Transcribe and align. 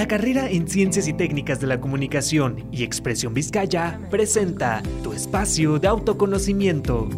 La 0.00 0.08
carrera 0.08 0.48
en 0.50 0.66
Ciencias 0.66 1.06
y 1.08 1.12
Técnicas 1.12 1.60
de 1.60 1.66
la 1.66 1.78
Comunicación 1.78 2.66
y 2.72 2.84
Expresión 2.84 3.34
Vizcaya 3.34 4.00
presenta 4.10 4.82
tu 5.02 5.12
espacio 5.12 5.78
de 5.78 5.88
autoconocimiento. 5.88 7.10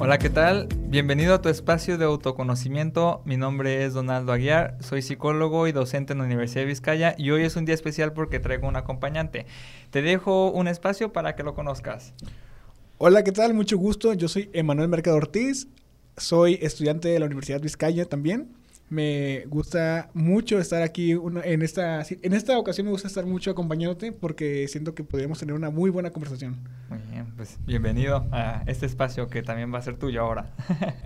Hola, 0.00 0.18
¿qué 0.18 0.28
tal? 0.28 0.66
Bienvenido 0.88 1.34
a 1.34 1.40
tu 1.40 1.50
espacio 1.50 1.98
de 1.98 2.04
autoconocimiento. 2.04 3.22
Mi 3.24 3.36
nombre 3.36 3.84
es 3.84 3.94
Donaldo 3.94 4.32
Aguiar, 4.32 4.76
soy 4.80 5.02
psicólogo 5.02 5.68
y 5.68 5.72
docente 5.72 6.14
en 6.14 6.18
la 6.18 6.24
Universidad 6.24 6.62
de 6.62 6.66
Vizcaya 6.66 7.14
y 7.16 7.30
hoy 7.30 7.44
es 7.44 7.54
un 7.54 7.64
día 7.64 7.76
especial 7.76 8.12
porque 8.12 8.40
traigo 8.40 8.66
un 8.66 8.74
acompañante. 8.74 9.46
Te 9.90 10.02
dejo 10.02 10.50
un 10.50 10.66
espacio 10.66 11.12
para 11.12 11.36
que 11.36 11.44
lo 11.44 11.54
conozcas. 11.54 12.12
Hola, 12.98 13.22
¿qué 13.22 13.30
tal? 13.30 13.54
Mucho 13.54 13.78
gusto. 13.78 14.14
Yo 14.14 14.26
soy 14.26 14.50
Emanuel 14.52 14.88
Mercado 14.88 15.16
Ortiz, 15.16 15.68
soy 16.16 16.58
estudiante 16.60 17.06
de 17.06 17.20
la 17.20 17.26
Universidad 17.26 17.58
de 17.58 17.62
Vizcaya 17.62 18.04
también. 18.04 18.65
Me 18.88 19.44
gusta 19.48 20.10
mucho 20.14 20.60
estar 20.60 20.82
aquí 20.82 21.12
en 21.12 21.62
esta 21.62 22.04
en 22.08 22.32
esta 22.32 22.56
ocasión 22.56 22.86
me 22.86 22.92
gusta 22.92 23.08
estar 23.08 23.26
mucho 23.26 23.50
acompañándote 23.50 24.12
porque 24.12 24.68
siento 24.68 24.94
que 24.94 25.02
podríamos 25.02 25.40
tener 25.40 25.56
una 25.56 25.70
muy 25.70 25.90
buena 25.90 26.10
conversación. 26.10 26.56
Muy 26.88 27.00
bien, 27.10 27.26
pues 27.36 27.58
bienvenido 27.66 28.28
a 28.30 28.62
este 28.66 28.86
espacio 28.86 29.26
que 29.26 29.42
también 29.42 29.74
va 29.74 29.78
a 29.78 29.82
ser 29.82 29.96
tuyo 29.96 30.22
ahora. 30.22 30.54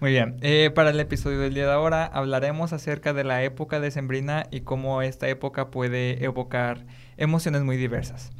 Muy 0.00 0.12
bien, 0.12 0.36
eh, 0.42 0.70
para 0.72 0.90
el 0.90 1.00
episodio 1.00 1.40
del 1.40 1.54
día 1.54 1.66
de 1.66 1.72
ahora 1.72 2.06
hablaremos 2.06 2.72
acerca 2.72 3.12
de 3.12 3.24
la 3.24 3.42
época 3.42 3.80
decembrina 3.80 4.46
y 4.52 4.60
cómo 4.60 5.02
esta 5.02 5.28
época 5.28 5.72
puede 5.72 6.24
evocar 6.24 6.86
emociones 7.16 7.62
muy 7.64 7.76
diversas. 7.76 8.30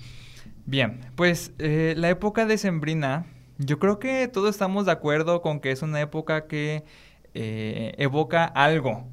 Bien, 0.66 1.01
pues 1.16 1.51
eh, 1.59 1.95
la 1.96 2.10
época 2.10 2.46
decembrina, 2.46 3.27
yo 3.59 3.80
creo 3.80 3.99
que 3.99 4.29
todos 4.29 4.51
estamos 4.51 4.87
de 4.87 4.93
acuerdo 4.93 5.43
con 5.43 5.59
que 5.59 5.73
es 5.73 5.83
una 5.83 6.01
época 6.01 6.46
que 6.46 6.85
eh, 7.34 7.95
evoca 7.98 8.45
algo. 8.45 9.06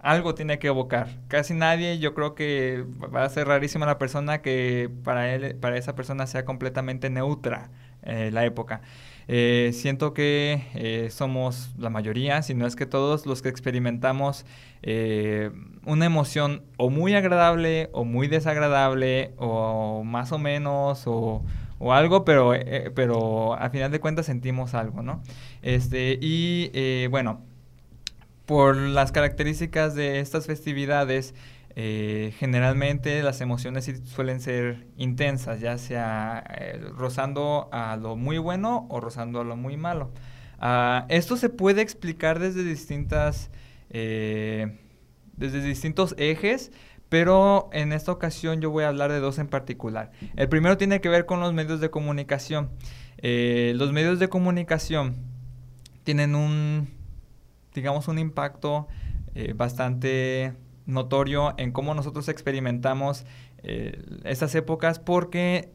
Algo 0.00 0.34
tiene 0.34 0.58
que 0.58 0.68
evocar. 0.68 1.08
Casi 1.28 1.54
nadie, 1.54 1.98
yo 1.98 2.14
creo 2.14 2.34
que 2.34 2.84
va 3.14 3.24
a 3.24 3.28
ser 3.28 3.48
rarísima 3.48 3.84
la 3.84 3.98
persona 3.98 4.42
que 4.42 4.90
para 5.02 5.34
él, 5.34 5.56
para 5.56 5.76
esa 5.76 5.94
persona 5.96 6.26
sea 6.26 6.44
completamente 6.44 7.10
neutra 7.10 7.70
eh, 8.04 8.30
la 8.32 8.44
época. 8.44 8.80
Eh, 9.26 9.72
siento 9.74 10.14
que 10.14 11.08
somos 11.10 11.74
la 11.78 11.90
mayoría, 11.90 12.42
si 12.42 12.54
no 12.54 12.66
es 12.66 12.76
que 12.76 12.86
todos 12.86 13.26
los 13.26 13.42
que 13.42 13.48
experimentamos 13.48 14.46
una 15.84 16.06
emoción 16.06 16.62
o 16.76 16.90
muy 16.90 17.14
agradable 17.14 17.90
o 17.92 18.04
muy 18.04 18.28
desagradable 18.28 19.32
o 19.36 20.04
más 20.04 20.30
o 20.32 20.38
menos 20.38 21.02
o, 21.06 21.44
o 21.78 21.92
algo, 21.92 22.24
pero, 22.24 22.52
pero 22.94 23.54
a 23.54 23.70
final 23.70 23.90
de 23.90 24.00
cuentas 24.00 24.26
sentimos 24.26 24.74
algo, 24.74 25.02
¿no? 25.02 25.22
Este, 25.62 26.18
y 26.20 27.06
bueno, 27.08 27.42
por 28.46 28.76
las 28.76 29.12
características 29.12 29.94
de 29.94 30.20
estas 30.20 30.46
festividades, 30.46 31.34
eh, 31.80 32.32
generalmente 32.38 33.22
las 33.22 33.40
emociones 33.40 33.88
suelen 34.04 34.40
ser 34.40 34.86
intensas, 34.96 35.60
ya 35.60 35.78
sea 35.78 36.42
eh, 36.58 36.80
rozando 36.96 37.68
a 37.70 37.96
lo 37.96 38.16
muy 38.16 38.38
bueno 38.38 38.88
o 38.90 39.00
rozando 39.00 39.42
a 39.42 39.44
lo 39.44 39.54
muy 39.54 39.76
malo. 39.76 40.10
Ah, 40.58 41.06
esto 41.08 41.36
se 41.36 41.50
puede 41.50 41.82
explicar 41.82 42.40
desde 42.40 42.64
distintas, 42.64 43.50
eh, 43.90 44.78
desde 45.36 45.60
distintos 45.62 46.16
ejes, 46.18 46.72
pero 47.08 47.68
en 47.72 47.92
esta 47.92 48.12
ocasión 48.12 48.60
yo 48.60 48.70
voy 48.70 48.84
a 48.84 48.88
hablar 48.88 49.10
de 49.12 49.20
dos 49.20 49.38
en 49.38 49.48
particular. 49.48 50.12
El 50.36 50.48
primero 50.48 50.76
tiene 50.76 51.00
que 51.00 51.08
ver 51.08 51.26
con 51.26 51.40
los 51.40 51.52
medios 51.52 51.80
de 51.80 51.90
comunicación. 51.90 52.70
los 53.22 53.92
medios 53.92 54.18
de 54.18 54.28
comunicación 54.28 55.16
tienen 56.04 56.34
un 56.34 56.98
digamos, 57.78 58.08
un 58.08 58.18
impacto 58.18 58.88
eh, 59.34 59.52
bastante 59.54 60.54
notorio 60.86 61.54
en 61.58 61.72
cómo 61.72 61.94
nosotros 61.94 62.28
experimentamos 62.28 63.24
eh, 63.62 64.02
estas 64.24 64.54
épocas 64.54 64.98
porque 64.98 65.72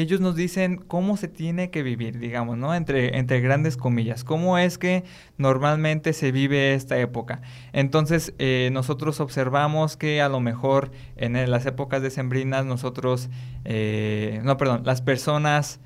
ellos 0.00 0.20
nos 0.20 0.36
dicen 0.36 0.76
cómo 0.76 1.16
se 1.16 1.28
tiene 1.28 1.70
que 1.70 1.82
vivir, 1.82 2.18
digamos, 2.18 2.56
¿no? 2.56 2.74
Entre, 2.74 3.18
entre 3.18 3.40
grandes 3.40 3.76
comillas, 3.76 4.24
cómo 4.24 4.58
es 4.58 4.78
que 4.78 5.04
normalmente 5.38 6.12
se 6.12 6.32
vive 6.32 6.74
esta 6.74 6.98
época. 6.98 7.40
Entonces, 7.72 8.34
eh, 8.38 8.70
nosotros 8.72 9.20
observamos 9.20 9.96
que 9.96 10.20
a 10.20 10.28
lo 10.28 10.40
mejor 10.40 10.90
en 11.16 11.50
las 11.50 11.66
épocas 11.66 12.02
decembrinas 12.02 12.64
nosotros, 12.64 13.28
no, 13.64 14.56
perdón, 14.56 14.82
las 14.84 15.02
personas 15.02 15.80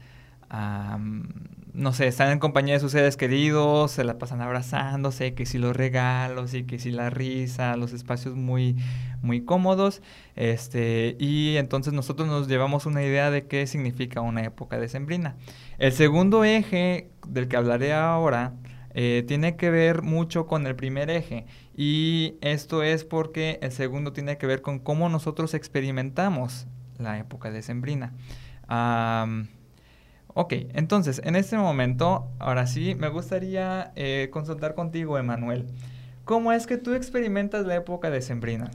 no 1.80 1.94
sé, 1.94 2.06
están 2.06 2.30
en 2.30 2.38
compañía 2.38 2.74
de 2.74 2.80
sus 2.80 2.92
seres 2.92 3.16
queridos, 3.16 3.92
se 3.92 4.04
la 4.04 4.18
pasan 4.18 4.42
abrazándose, 4.42 5.32
que 5.32 5.46
si 5.46 5.56
los 5.56 5.74
regalos 5.74 6.52
y 6.52 6.64
que 6.64 6.78
si 6.78 6.90
la 6.90 7.08
risa, 7.08 7.74
los 7.76 7.94
espacios 7.94 8.36
muy, 8.36 8.76
muy 9.22 9.46
cómodos, 9.46 10.02
este, 10.36 11.16
y 11.18 11.56
entonces 11.56 11.94
nosotros 11.94 12.28
nos 12.28 12.48
llevamos 12.48 12.84
una 12.84 13.02
idea 13.02 13.30
de 13.30 13.46
qué 13.46 13.66
significa 13.66 14.20
una 14.20 14.44
época 14.44 14.78
decembrina. 14.78 15.36
El 15.78 15.92
segundo 15.92 16.44
eje 16.44 17.08
del 17.26 17.48
que 17.48 17.56
hablaré 17.56 17.94
ahora 17.94 18.52
eh, 18.92 19.24
tiene 19.26 19.56
que 19.56 19.70
ver 19.70 20.02
mucho 20.02 20.46
con 20.46 20.66
el 20.66 20.76
primer 20.76 21.08
eje, 21.08 21.46
y 21.74 22.34
esto 22.42 22.82
es 22.82 23.04
porque 23.04 23.58
el 23.62 23.72
segundo 23.72 24.12
tiene 24.12 24.36
que 24.36 24.46
ver 24.46 24.60
con 24.60 24.80
cómo 24.80 25.08
nosotros 25.08 25.54
experimentamos 25.54 26.66
la 26.98 27.18
época 27.18 27.50
decembrina. 27.50 28.12
Ok, 30.34 30.52
entonces, 30.74 31.20
en 31.24 31.34
este 31.34 31.56
momento, 31.56 32.28
ahora 32.38 32.66
sí, 32.66 32.94
me 32.94 33.08
gustaría 33.08 33.92
eh, 33.96 34.28
consultar 34.32 34.74
contigo, 34.74 35.18
Emanuel. 35.18 35.66
¿Cómo 36.24 36.52
es 36.52 36.66
que 36.66 36.76
tú 36.76 36.94
experimentas 36.94 37.66
la 37.66 37.74
época 37.74 38.10
de 38.10 38.22
Sembrina? 38.22 38.70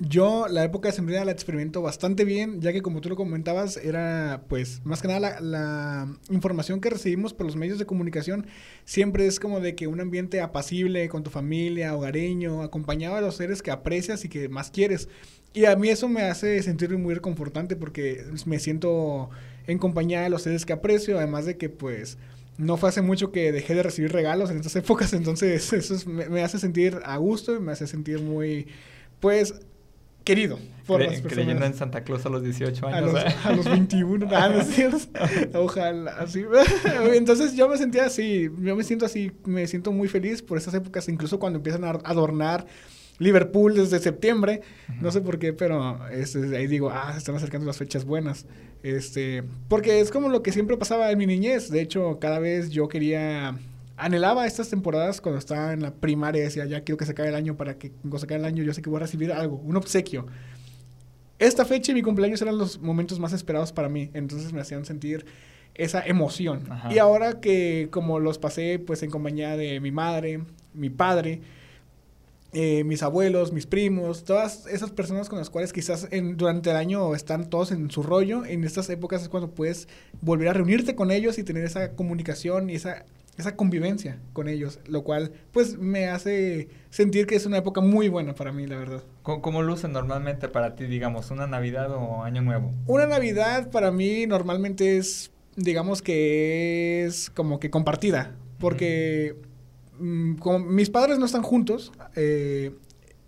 Yo 0.00 0.48
la 0.48 0.64
época 0.64 0.88
de 0.88 0.94
Sembrina 0.94 1.24
la 1.24 1.30
experimento 1.30 1.80
bastante 1.80 2.24
bien, 2.24 2.60
ya 2.60 2.72
que 2.72 2.82
como 2.82 3.00
tú 3.00 3.08
lo 3.08 3.14
comentabas, 3.14 3.76
era 3.76 4.42
pues 4.48 4.80
más 4.84 5.00
que 5.00 5.08
nada 5.08 5.40
la, 5.40 6.08
información 6.28 6.80
que 6.80 6.90
recibimos 6.90 7.32
por 7.32 7.46
los 7.46 7.54
medios 7.54 7.78
de 7.78 7.86
comunicación 7.86 8.46
siempre 8.84 9.26
es 9.26 9.38
como 9.38 9.60
de 9.60 9.76
que 9.76 9.86
un 9.86 10.00
ambiente 10.00 10.40
apacible 10.40 11.08
con 11.08 11.22
tu 11.22 11.30
familia, 11.30 11.94
hogareño, 11.94 12.62
acompañado 12.62 13.16
de 13.16 13.22
los 13.22 13.36
seres 13.36 13.62
que 13.62 13.70
aprecias 13.70 14.24
y 14.24 14.28
que 14.28 14.48
más 14.48 14.70
quieres. 14.72 15.08
Y 15.54 15.66
a 15.66 15.76
mí 15.76 15.88
eso 15.88 16.08
me 16.08 16.22
hace 16.22 16.60
sentirme 16.62 16.96
muy 16.96 17.14
reconfortante 17.14 17.76
porque 17.76 18.24
me 18.46 18.58
siento 18.58 19.30
en 19.66 19.78
compañía 19.78 20.22
de 20.22 20.30
los 20.30 20.42
seres 20.42 20.66
que 20.66 20.72
aprecio, 20.72 21.18
además 21.18 21.46
de 21.46 21.56
que 21.56 21.68
pues 21.68 22.18
no 22.58 22.76
fue 22.76 22.88
hace 22.88 23.02
mucho 23.02 23.32
que 23.32 23.52
dejé 23.52 23.74
de 23.74 23.82
recibir 23.82 24.12
regalos 24.12 24.50
en 24.50 24.58
estas 24.58 24.76
épocas, 24.76 25.12
entonces 25.12 25.72
eso 25.72 25.96
me, 26.08 26.42
hace 26.42 26.58
sentir 26.58 27.00
a 27.04 27.16
gusto 27.16 27.56
y 27.56 27.60
me 27.60 27.72
hace 27.72 27.86
sentir 27.86 28.20
muy, 28.20 28.66
pues, 29.20 29.54
querido 30.24 30.58
por 30.86 31.00
las 31.00 31.20
personas. 31.20 31.32
Creyendo 31.32 31.66
en 31.66 31.74
Santa 31.74 32.04
Claus 32.04 32.24
a 32.26 32.28
los 32.28 32.42
18 32.42 32.86
años. 32.86 32.96
A 32.96 33.00
los, 33.00 33.24
¿eh? 33.24 33.36
a 33.44 33.52
los 33.52 33.68
21, 33.68 34.26
nada, 34.30 34.64
Ojalá, 35.54 36.12
así. 36.18 36.44
Entonces 37.14 37.54
yo 37.54 37.68
me 37.68 37.76
sentía 37.76 38.06
así, 38.06 38.50
yo 38.60 38.76
me 38.76 38.84
siento 38.84 39.06
así, 39.06 39.32
me 39.44 39.66
siento 39.66 39.90
muy 39.92 40.08
feliz 40.08 40.42
por 40.42 40.58
estas 40.58 40.74
épocas, 40.74 41.08
incluso 41.08 41.38
cuando 41.38 41.58
empiezan 41.58 41.84
a 41.84 41.90
adornar 41.90 42.66
Liverpool 43.18 43.74
desde 43.74 43.98
septiembre. 43.98 44.62
No 45.00 45.10
sé 45.10 45.20
por 45.20 45.38
qué, 45.38 45.52
pero 45.52 46.08
este, 46.08 46.56
ahí 46.56 46.66
digo, 46.66 46.90
ah, 46.90 47.12
se 47.12 47.18
están 47.18 47.34
acercando 47.34 47.66
las 47.66 47.78
fechas 47.78 48.04
buenas. 48.04 48.46
Este, 48.82 49.44
porque 49.68 50.00
es 50.00 50.10
como 50.10 50.28
lo 50.28 50.42
que 50.42 50.52
siempre 50.52 50.76
pasaba 50.76 51.10
en 51.10 51.18
mi 51.18 51.26
niñez. 51.26 51.70
De 51.70 51.80
hecho, 51.80 52.18
cada 52.20 52.38
vez 52.38 52.70
yo 52.70 52.88
quería 52.88 53.56
anhelaba 53.96 54.46
estas 54.46 54.68
temporadas 54.68 55.20
cuando 55.20 55.38
estaba 55.38 55.72
en 55.72 55.82
la 55.82 55.94
primaria, 55.94 56.42
decía, 56.42 56.64
ya 56.64 56.82
quiero 56.82 56.96
que 56.96 57.04
se 57.04 57.12
acabe 57.12 57.28
el 57.28 57.34
año 57.34 57.56
para 57.56 57.78
que 57.78 57.92
cuando 57.92 58.18
se 58.18 58.24
acabe 58.24 58.40
el 58.40 58.46
año 58.46 58.64
yo 58.64 58.74
sé 58.74 58.82
que 58.82 58.90
voy 58.90 58.96
a 58.96 59.00
recibir 59.00 59.32
algo, 59.32 59.56
un 59.56 59.76
obsequio. 59.76 60.26
Esta 61.38 61.64
fecha 61.64 61.92
y 61.92 61.94
mi 61.94 62.02
cumpleaños 62.02 62.40
eran 62.42 62.58
los 62.58 62.80
momentos 62.80 63.18
más 63.18 63.32
esperados 63.32 63.72
para 63.72 63.88
mí, 63.88 64.10
entonces 64.14 64.52
me 64.52 64.60
hacían 64.60 64.84
sentir 64.84 65.24
esa 65.74 66.04
emoción. 66.04 66.68
Y 66.90 66.98
ahora 66.98 67.40
que 67.40 67.88
como 67.90 68.20
los 68.20 68.38
pasé 68.38 68.78
pues 68.78 69.02
en 69.02 69.10
compañía 69.10 69.56
de 69.56 69.80
mi 69.80 69.90
madre, 69.90 70.40
mi 70.74 70.90
padre, 70.90 71.40
eh, 72.54 72.84
mis 72.84 73.02
abuelos, 73.02 73.50
mis 73.50 73.66
primos, 73.66 74.24
todas 74.24 74.66
esas 74.66 74.90
personas 74.90 75.30
con 75.30 75.38
las 75.38 75.48
cuales 75.48 75.72
quizás 75.72 76.08
en, 76.10 76.36
durante 76.36 76.70
el 76.70 76.76
año 76.76 77.14
están 77.14 77.48
todos 77.48 77.72
en 77.72 77.90
su 77.90 78.02
rollo, 78.02 78.44
en 78.44 78.64
estas 78.64 78.90
épocas 78.90 79.22
es 79.22 79.30
cuando 79.30 79.50
puedes 79.54 79.88
volver 80.20 80.48
a 80.48 80.52
reunirte 80.52 80.94
con 80.94 81.10
ellos 81.10 81.38
y 81.38 81.44
tener 81.44 81.64
esa 81.64 81.92
comunicación 81.92 82.68
y 82.68 82.74
esa, 82.74 83.06
esa 83.38 83.56
convivencia 83.56 84.18
con 84.34 84.48
ellos, 84.48 84.80
lo 84.86 85.02
cual 85.02 85.32
pues 85.50 85.78
me 85.78 86.08
hace 86.08 86.68
sentir 86.90 87.26
que 87.26 87.36
es 87.36 87.46
una 87.46 87.56
época 87.56 87.80
muy 87.80 88.08
buena 88.08 88.34
para 88.34 88.52
mí, 88.52 88.66
la 88.66 88.76
verdad. 88.76 89.02
¿Cómo, 89.22 89.40
cómo 89.40 89.62
luce 89.62 89.88
normalmente 89.88 90.48
para 90.48 90.74
ti, 90.74 90.84
digamos, 90.84 91.30
una 91.30 91.46
Navidad 91.46 91.90
o 91.92 92.22
Año 92.22 92.42
Nuevo? 92.42 92.70
Una 92.86 93.06
Navidad 93.06 93.70
para 93.70 93.92
mí 93.92 94.26
normalmente 94.26 94.98
es, 94.98 95.30
digamos 95.56 96.02
que 96.02 97.04
es 97.06 97.30
como 97.30 97.60
que 97.60 97.70
compartida, 97.70 98.36
porque... 98.58 99.36
Mm, 99.40 99.51
como 100.38 100.60
mis 100.60 100.90
padres 100.90 101.18
no 101.18 101.26
están 101.26 101.42
juntos, 101.42 101.92
eh, 102.16 102.72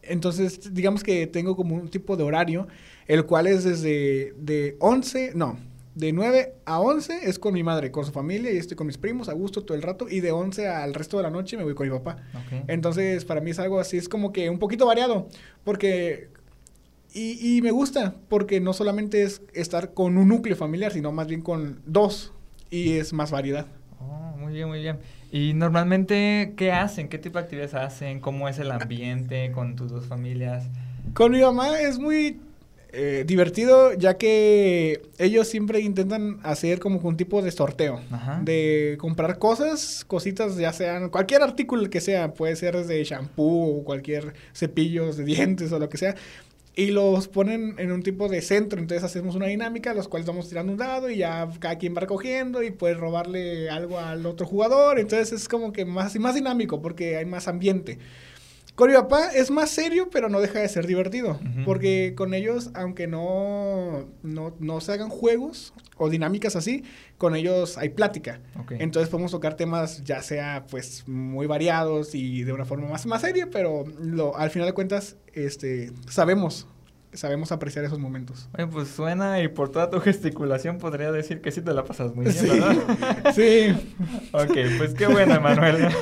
entonces 0.03 0.75
digamos 0.75 1.03
que 1.03 1.27
tengo 1.27 1.57
como 1.57 1.75
un 1.75 1.89
tipo 1.89 2.17
de 2.17 2.25
horario, 2.25 2.67
el 3.07 3.25
cual 3.25 3.47
es 3.47 3.65
desde 3.65 4.35
de 4.39 4.77
11, 4.81 5.33
no, 5.35 5.59
de 5.95 6.13
9 6.13 6.55
a 6.65 6.81
11 6.81 7.21
es 7.29 7.39
con 7.39 7.55
mi 7.55 7.63
madre, 7.63 7.91
con 7.91 8.05
su 8.05 8.11
familia, 8.11 8.51
y 8.53 8.57
estoy 8.57 8.77
con 8.77 8.87
mis 8.87 8.99
primos 8.99 9.29
a 9.29 9.33
gusto 9.33 9.63
todo 9.63 9.77
el 9.77 9.83
rato. 9.83 10.09
Y 10.09 10.21
de 10.21 10.33
11 10.33 10.69
al 10.69 10.93
resto 10.95 11.19
de 11.19 11.23
la 11.23 11.31
noche 11.31 11.57
me 11.57 11.63
voy 11.63 11.75
con 11.75 11.89
mi 11.89 11.93
papá. 11.97 12.17
Entonces, 12.67 13.25
para 13.25 13.41
mí 13.41 13.53
es 13.53 13.59
algo 13.59 13.79
así, 13.79 13.97
es 13.97 14.09
como 14.09 14.33
que 14.33 14.51
un 14.51 14.59
poquito 14.59 14.87
variado. 14.87 15.29
Porque. 15.63 16.29
Y, 17.13 17.59
y 17.59 17.63
me 17.63 17.71
gusta, 17.71 18.17
porque 18.29 18.61
no 18.61 18.73
solamente 18.73 19.23
es 19.23 19.41
estar 19.53 19.95
con 19.95 20.19
un 20.19 20.27
núcleo 20.27 20.57
familiar, 20.57 20.93
sino 20.93 21.13
más 21.13 21.29
bien 21.29 21.43
con 21.43 21.81
dos. 21.87 22.33
Y 22.71 22.95
es 22.95 23.13
más 23.13 23.31
variedad. 23.31 23.69
Oh, 24.01 24.37
muy 24.37 24.53
bien, 24.53 24.67
muy 24.67 24.81
bien. 24.81 24.99
Y 25.35 25.53
normalmente, 25.53 26.55
¿qué 26.57 26.71
hacen? 26.71 27.09
¿Qué 27.09 27.19
tipo 27.19 27.39
de 27.39 27.45
actividades 27.47 27.75
hacen? 27.75 28.21
¿Cómo 28.21 28.49
es 28.49 28.61
el 28.61 28.71
ambiente 28.71 29.51
con 29.51 29.75
tus 29.75 29.91
dos 29.91 30.07
familias? 30.07 30.63
Con 31.13 31.33
mi 31.33 31.41
mamá 31.41 31.81
es 31.81 31.99
muy 31.99 32.39
eh, 32.93 33.25
divertido, 33.27 33.95
ya 33.95 34.17
que 34.17 35.03
ellos 35.19 35.49
siempre 35.49 35.81
intentan 35.81 36.39
hacer 36.45 36.79
como 36.79 37.01
un 37.01 37.17
tipo 37.17 37.43
de 37.43 37.51
sorteo. 37.51 38.01
Ajá. 38.13 38.43
De 38.45 38.97
comprar 39.01 39.41
cosas, 39.41 40.05
cositas, 40.07 40.57
ya 40.57 40.73
sean 40.73 41.09
cualquier 41.09 41.43
artículo 41.43 41.91
que 41.91 42.01
sea, 42.01 42.33
puede 42.33 42.55
ser 42.55 42.77
desde 42.77 43.03
shampoo 43.03 43.81
o 43.81 43.85
cualquier 43.85 44.35
cepillos 44.55 45.17
de 45.17 45.25
dientes 45.25 45.73
o 45.73 45.81
lo 45.81 45.89
que 45.89 45.99
sea. 45.99 46.15
Y 46.77 46.89
los 46.89 47.29
ponen 47.29 47.77
en 47.79 47.93
un 47.93 48.03
tipo 48.03 48.29
de 48.29 48.43
centro, 48.43 48.81
entonces 48.81 49.05
hacemos 49.05 49.37
una 49.37 49.47
dinámica, 49.47 49.95
los 49.95 50.09
cuales 50.09 50.27
vamos 50.27 50.49
tirando 50.49 50.73
un 50.73 50.79
dado 50.79 51.09
y 51.09 51.19
ya 51.19 51.49
cada 51.61 51.79
quien 51.79 51.95
va 51.95 52.01
recogiendo 52.01 52.65
y 52.65 52.73
puedes 52.73 52.97
robarle 52.97 53.71
algo 53.71 54.01
al 54.01 54.27
otro 54.27 54.45
jugador, 54.45 54.99
entonces 54.99 55.33
es 55.33 55.49
como 55.49 55.73
que 55.73 55.85
más, 55.85 56.19
más 56.19 56.35
dinámico 56.35 56.83
porque 56.83 57.17
hay 57.17 57.27
más 57.27 57.47
ambiente. 57.47 57.99
Con 58.75 58.91
mi 58.91 58.97
papá 58.97 59.29
es 59.33 59.53
más 59.53 59.71
serio, 59.71 60.09
pero 60.11 60.29
no 60.29 60.41
deja 60.41 60.59
de 60.59 60.69
ser 60.69 60.87
divertido. 60.87 61.39
Porque 61.65 62.15
con 62.17 62.35
ellos, 62.35 62.71
aunque 62.75 63.07
no, 63.07 64.09
no, 64.23 64.55
no 64.59 64.81
se 64.81 64.93
hagan 64.93 65.11
juegos 65.11 65.73
o 65.97 66.11
dinámicas 66.11 66.57
así, 66.57 66.83
con 67.17 67.37
ellos 67.37 67.79
hay 67.79 67.91
plática. 67.91 68.41
Entonces 68.71 69.11
podemos 69.11 69.31
tocar 69.31 69.55
temas 69.55 70.03
ya 70.03 70.23
sea 70.23 70.67
pues 70.69 71.05
muy 71.07 71.47
variados 71.47 72.15
y 72.15 72.43
de 72.43 72.53
una 72.53 72.65
forma 72.65 72.89
más, 72.89 73.07
más 73.07 73.21
seria, 73.21 73.49
pero 73.51 73.85
lo, 74.01 74.37
al 74.37 74.51
final 74.51 74.67
de 74.67 74.75
cuentas 74.75 75.17
este, 75.33 75.93
sabemos, 76.09 76.67
sabemos 77.15 77.53
apreciar 77.53 77.85
esos 77.85 77.99
momentos. 77.99 78.49
Oye, 78.57 78.67
pues 78.67 78.89
suena 78.89 79.41
y 79.43 79.49
por 79.49 79.71
toda 79.71 79.91
tu 79.91 80.01
gesticulación 80.01 80.79
podría 80.79 81.11
decir 81.13 81.41
que 81.41 81.51
sí 81.51 81.61
te 81.63 81.73
la 81.73 81.85
pasas 81.85 82.15
muy 82.15 82.25
bien, 82.27 82.37
Sí. 82.37 82.49
¿verdad? 82.49 83.33
Sí, 83.35 83.93
Ok, 84.33 84.57
pues 84.79 84.95
qué 84.95 85.07
bueno, 85.07 85.35
Emanuel. 85.35 85.89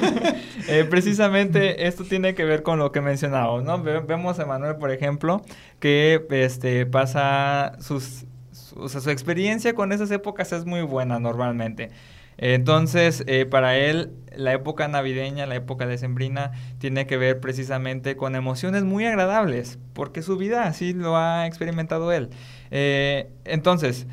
Eh, 0.68 0.84
precisamente 0.88 1.88
esto 1.88 2.04
tiene 2.04 2.36
que 2.36 2.44
ver 2.44 2.62
con 2.62 2.78
lo 2.78 2.92
que 2.92 3.00
mencionamos, 3.00 3.64
¿no? 3.64 3.82
Ve- 3.82 3.98
vemos 3.98 4.38
a 4.38 4.42
Emanuel, 4.44 4.76
por 4.76 4.92
ejemplo, 4.92 5.42
que 5.80 6.24
este, 6.30 6.86
pasa 6.86 7.72
sus, 7.80 8.26
su, 8.52 8.78
o 8.80 8.88
sea, 8.88 9.00
su 9.00 9.10
experiencia 9.10 9.74
con 9.74 9.90
esas 9.90 10.10
épocas 10.12 10.52
es 10.52 10.64
muy 10.64 10.82
buena 10.82 11.18
normalmente. 11.18 11.90
Entonces, 12.38 13.24
eh, 13.26 13.46
para 13.46 13.76
él, 13.76 14.12
la 14.34 14.52
época 14.52 14.88
navideña, 14.88 15.46
la 15.46 15.54
época 15.54 15.86
decembrina, 15.86 16.52
tiene 16.78 17.06
que 17.06 17.16
ver 17.16 17.40
precisamente 17.40 18.16
con 18.16 18.34
emociones 18.34 18.84
muy 18.84 19.04
agradables, 19.06 19.78
porque 19.92 20.22
su 20.22 20.36
vida 20.36 20.64
así 20.64 20.92
lo 20.92 21.16
ha 21.16 21.46
experimentado 21.46 22.12
él. 22.12 22.30
Eh, 22.70 23.30
entonces, 23.44 24.06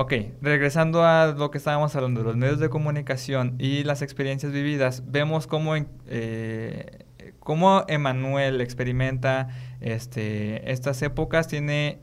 Ok, 0.00 0.12
regresando 0.40 1.02
a 1.04 1.34
lo 1.36 1.50
que 1.50 1.58
estábamos 1.58 1.96
hablando, 1.96 2.22
los 2.22 2.36
medios 2.36 2.60
de 2.60 2.68
comunicación 2.68 3.56
y 3.58 3.82
las 3.82 4.00
experiencias 4.00 4.52
vividas, 4.52 5.02
vemos 5.08 5.48
cómo, 5.48 5.74
eh, 6.06 7.04
cómo 7.40 7.84
Emanuel 7.88 8.60
experimenta 8.60 9.48
este, 9.80 10.70
estas 10.70 11.02
épocas, 11.02 11.48
tiene 11.48 11.98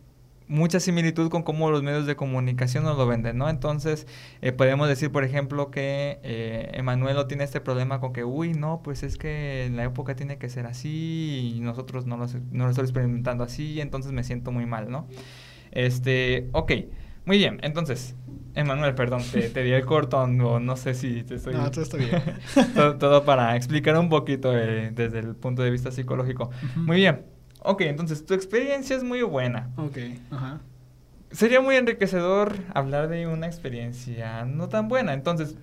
mucha 0.48 0.80
similitud 0.80 1.30
con 1.30 1.44
cómo 1.44 1.72
los 1.72 1.84
medios 1.84 2.06
de 2.06 2.16
comunicación 2.16 2.84
nos 2.84 2.98
lo 2.98 3.08
venden, 3.08 3.38
¿no? 3.38 3.50
Entonces, 3.50 4.08
eh, 4.42 4.52
podemos 4.52 4.88
decir, 4.88 5.12
por 5.12 5.24
ejemplo, 5.24 5.72
que 5.72 6.20
eh, 6.24 6.72
Emanuel 6.74 7.16
no 7.16 7.28
tiene 7.28 7.44
este 7.44 7.62
problema 7.62 8.00
con 8.00 8.14
que, 8.14 8.24
uy, 8.24 8.54
no, 8.54 8.82
pues 8.84 9.04
es 9.04 9.18
que 9.18 9.66
en 9.66 9.76
la 9.76 9.84
época 9.86 10.16
tiene 10.16 10.38
que 10.38 10.50
ser 10.50 10.66
así 10.68 11.54
y 11.56 11.60
nosotros 11.62 12.06
no 12.06 12.18
lo, 12.18 12.28
no 12.52 12.66
lo 12.66 12.70
estoy 12.70 12.84
experimentando 12.84 13.44
así, 13.44 13.82
entonces 13.82 14.12
me 14.12 14.24
siento 14.24 14.52
muy 14.52 14.66
mal, 14.66 14.90
¿no? 14.90 15.08
Este, 15.72 16.50
ok, 16.52 16.72
muy 17.26 17.40
bien, 17.40 17.60
entonces, 17.64 18.16
Emanuel, 18.54 18.94
perdón, 18.94 19.22
te, 19.32 19.50
te 19.50 19.64
di 19.64 19.72
el 19.72 19.84
cortón, 19.84 20.40
o 20.42 20.60
no 20.60 20.78
sé 20.78 20.94
si 20.94 21.24
te 21.24 21.36
estoy... 21.36 21.56
No, 21.56 21.70
todo 21.72 21.82
está 21.82 21.98
bien. 21.98 22.22
todo, 22.76 22.98
todo 22.98 23.26
para 23.26 23.56
explicar 23.56 23.98
un 23.98 24.10
poquito 24.10 24.56
eh, 24.56 24.92
desde 24.94 25.20
el 25.20 25.36
punto 25.36 25.64
de 25.64 25.72
vista 25.72 25.92
psicológico. 25.92 26.52
Muy 26.76 26.98
bien, 26.98 27.26
ok, 27.66 27.82
entonces 27.82 28.26
tu 28.26 28.34
experiencia 28.34 28.96
es 28.96 29.04
muy 29.04 29.22
buena. 29.24 29.70
ok, 29.78 29.98
ajá. 30.32 30.62
Sería 31.32 31.60
muy 31.60 31.76
enriquecedor 31.76 32.56
hablar 32.74 33.10
de 33.10 33.28
una 33.28 33.46
experiencia 33.48 34.46
no 34.46 34.70
tan 34.70 34.88
buena. 34.88 35.14
Entonces, 35.14 35.56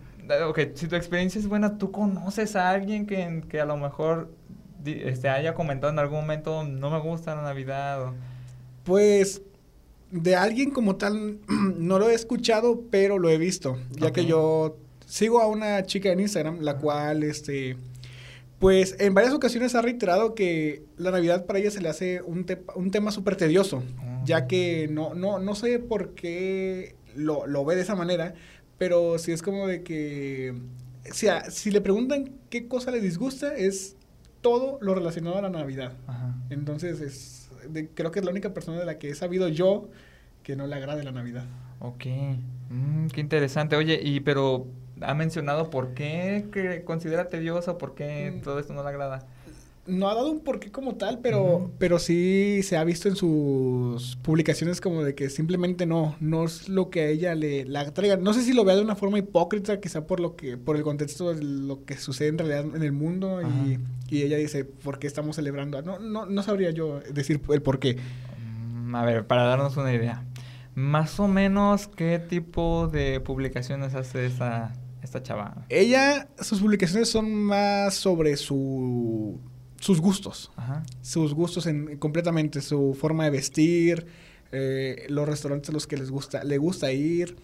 ok, 0.48 0.58
si 0.74 0.86
tu 0.86 0.96
experiencia 0.96 1.38
es 1.38 1.46
buena, 1.46 1.78
¿tú 1.78 1.90
conoces 1.92 2.56
a 2.56 2.68
alguien 2.70 3.06
que, 3.06 3.42
que 3.48 3.60
a 3.60 3.64
lo 3.64 3.76
mejor 3.78 4.30
este, 4.84 5.28
haya 5.30 5.54
comentado 5.54 5.92
en 5.92 5.98
algún 5.98 6.20
momento, 6.20 6.64
no 6.64 6.90
me 6.90 6.98
gusta 7.00 7.34
la 7.34 7.42
Navidad? 7.42 8.02
o- 8.08 8.14
Pues 8.84 9.40
de 10.10 10.36
alguien 10.36 10.70
como 10.72 10.96
tal 10.96 11.38
no 11.78 11.98
lo 11.98 12.10
he 12.10 12.14
escuchado, 12.14 12.82
pero 12.90 13.18
lo 13.18 13.30
he 13.30 13.38
visto, 13.38 13.78
ya 13.92 14.12
que 14.12 14.26
yo 14.26 14.76
sigo 15.06 15.40
a 15.40 15.46
una 15.46 15.82
chica 15.84 16.10
en 16.10 16.20
Instagram, 16.20 16.58
la 16.60 16.76
cual, 16.76 17.22
este, 17.22 17.76
pues 18.62 18.94
en 19.00 19.12
varias 19.12 19.34
ocasiones 19.34 19.74
ha 19.74 19.82
reiterado 19.82 20.34
que 20.36 20.84
la 20.96 21.10
Navidad 21.10 21.46
para 21.46 21.58
ella 21.58 21.72
se 21.72 21.80
le 21.82 21.88
hace 21.88 22.22
un, 22.22 22.44
te- 22.44 22.62
un 22.76 22.92
tema 22.92 23.10
súper 23.10 23.34
tedioso, 23.36 23.82
Oh. 24.00 24.24
ya 24.24 24.46
que 24.46 24.86
no, 24.88 25.14
no, 25.14 25.40
no 25.40 25.54
sé 25.56 25.80
por 25.80 26.14
qué 26.14 26.94
lo, 27.16 27.46
lo 27.48 27.64
ve 27.64 27.74
de 27.74 27.82
esa 27.82 27.96
manera, 27.96 28.34
pero 28.78 29.18
sí 29.18 29.32
es 29.32 29.42
como 29.42 29.66
de 29.66 29.82
que, 29.82 30.54
si, 31.12 31.26
a- 31.26 31.50
si 31.50 31.72
le 31.72 31.80
preguntan 31.80 32.30
qué 32.50 32.68
cosa 32.68 32.92
le 32.92 33.00
disgusta, 33.00 33.54
es 33.56 33.96
todo 34.42 34.78
lo 34.80 34.94
relacionado 34.94 35.38
a 35.38 35.42
la 35.42 35.50
Navidad. 35.50 35.94
Ajá. 36.06 36.36
Entonces, 36.50 37.00
es, 37.00 37.50
de- 37.68 37.88
creo 37.88 38.12
que 38.12 38.20
es 38.20 38.24
la 38.24 38.30
única 38.30 38.54
persona 38.54 38.78
de 38.78 38.86
la 38.86 38.96
que 38.98 39.10
he 39.10 39.14
sabido 39.16 39.48
yo 39.48 39.88
que 40.44 40.54
no 40.54 40.68
le 40.68 40.76
agrade 40.76 41.02
la 41.02 41.12
Navidad. 41.12 41.44
Ok, 41.80 42.06
Mm, 42.70 43.08
qué 43.08 43.20
interesante. 43.20 43.74
Oye, 43.76 44.00
y 44.02 44.20
pero 44.20 44.66
ha 45.04 45.14
mencionado 45.14 45.70
por 45.70 45.94
qué 45.94 46.82
considera 46.84 47.28
tedioso, 47.28 47.78
por 47.78 47.94
qué 47.94 48.32
Mm. 48.36 48.40
todo 48.42 48.58
esto 48.58 48.72
no 48.72 48.82
le 48.82 48.88
agrada. 48.88 49.26
No 49.84 50.08
ha 50.08 50.14
dado 50.14 50.30
un 50.30 50.38
porqué 50.38 50.70
como 50.70 50.94
tal, 50.94 51.18
pero, 51.20 51.72
pero 51.78 51.98
sí 51.98 52.60
se 52.62 52.76
ha 52.76 52.84
visto 52.84 53.08
en 53.08 53.16
sus 53.16 54.14
publicaciones 54.22 54.80
como 54.80 55.02
de 55.02 55.16
que 55.16 55.28
simplemente 55.28 55.86
no, 55.86 56.14
no 56.20 56.44
es 56.44 56.68
lo 56.68 56.88
que 56.88 57.00
a 57.00 57.06
ella 57.08 57.34
le 57.34 57.64
la 57.64 57.90
traiga. 57.92 58.16
No 58.16 58.32
sé 58.32 58.42
si 58.44 58.52
lo 58.52 58.64
vea 58.64 58.76
de 58.76 58.82
una 58.82 58.94
forma 58.94 59.18
hipócrita, 59.18 59.80
quizá 59.80 60.06
por 60.06 60.20
lo 60.20 60.36
que, 60.36 60.56
por 60.56 60.76
el 60.76 60.84
contexto 60.84 61.34
de 61.34 61.42
lo 61.42 61.84
que 61.84 61.96
sucede 61.96 62.28
en 62.28 62.38
realidad 62.38 62.64
en 62.76 62.82
el 62.84 62.92
mundo 62.92 63.40
y, 63.42 63.80
y 64.08 64.22
ella 64.22 64.36
dice, 64.36 64.64
¿por 64.64 65.00
qué 65.00 65.08
estamos 65.08 65.34
celebrando? 65.34 65.82
No, 65.82 65.98
no, 65.98 66.26
no 66.26 66.42
sabría 66.44 66.70
yo 66.70 67.00
decir 67.12 67.40
el 67.50 67.60
por 67.62 67.80
qué. 67.80 67.96
Mm, 68.76 68.94
A 68.94 69.04
ver, 69.04 69.26
para 69.26 69.42
darnos 69.42 69.76
una 69.76 69.92
idea, 69.92 70.22
más 70.76 71.18
o 71.18 71.26
menos 71.26 71.88
qué 71.88 72.20
tipo 72.20 72.86
de 72.86 73.18
publicaciones 73.18 73.94
hace 73.96 74.26
esta, 74.26 74.74
esta 75.12 75.22
chava. 75.22 75.66
Ella, 75.68 76.28
sus 76.40 76.60
publicaciones 76.60 77.10
son 77.10 77.30
más 77.30 77.94
sobre 77.94 78.36
su, 78.38 79.38
sus 79.78 80.00
gustos. 80.00 80.50
Ajá. 80.56 80.82
sus 81.02 81.34
gustos 81.34 81.66
en, 81.66 81.98
completamente, 81.98 82.62
su 82.62 82.96
forma 82.98 83.24
de 83.24 83.30
vestir, 83.30 84.06
eh, 84.52 85.06
los 85.08 85.28
restaurantes 85.28 85.68
a 85.68 85.72
los 85.72 85.86
que 85.86 85.98
les 85.98 86.10
gusta, 86.10 86.44
le 86.44 86.56
gusta 86.56 86.92
ir, 86.92 87.36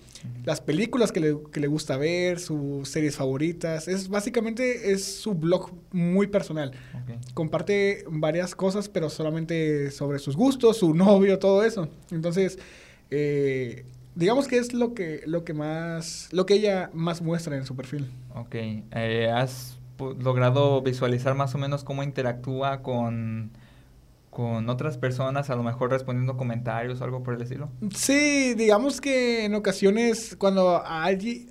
las 0.45 0.61
películas 0.63 1.13
que 1.13 1.21
le, 1.21 1.37
que 1.53 1.61
le 1.61 1.67
gusta 1.67 1.99
ver, 1.99 2.41
sus 2.41 2.89
series 2.89 3.17
favoritas. 3.17 3.87
Es 3.87 4.09
básicamente 4.09 4.93
es 4.93 5.05
su 5.05 5.35
blog 5.35 5.71
muy 5.93 6.27
personal. 6.27 6.73
Comparte 7.35 8.05
varias 8.09 8.55
cosas, 8.55 8.89
pero 8.89 9.11
solamente 9.11 9.91
sobre 9.91 10.19
sus 10.19 10.37
gustos, 10.37 10.79
su 10.79 10.95
novio, 10.95 11.39
todo 11.39 11.65
eso. 11.65 11.89
Entonces, 12.11 12.59
eh, 13.11 13.85
digamos 14.15 14.49
que 14.49 14.59
es 14.59 14.73
lo 14.73 14.95
que, 14.95 15.23
lo 15.27 15.45
que 15.45 15.55
más, 15.55 16.29
lo 16.33 16.47
que 16.47 16.55
ella 16.55 16.91
más 16.93 17.23
muestra 17.23 17.57
en 17.57 17.65
su 17.65 17.77
perfil. 17.77 18.11
Ok. 18.35 18.55
Eh, 18.55 19.31
¿Has 19.33 19.79
logrado 19.99 20.83
visualizar 20.83 21.35
más 21.35 21.55
o 21.55 21.59
menos 21.59 21.85
cómo 21.85 22.03
interactúa 22.03 22.83
con, 22.83 23.51
con 24.31 24.69
otras 24.69 24.99
personas, 24.99 25.51
a 25.51 25.57
lo 25.57 25.63
mejor 25.63 25.91
respondiendo 25.91 26.37
comentarios 26.37 27.01
o 27.01 27.05
algo 27.05 27.23
por 27.23 27.35
el 27.35 27.43
estilo? 27.43 27.71
Sí, 27.95 28.55
digamos 28.55 29.01
que 29.01 29.45
en 29.45 29.55
ocasiones 29.55 30.37
cuando 30.39 30.77
a 30.77 31.05
alguien, 31.05 31.51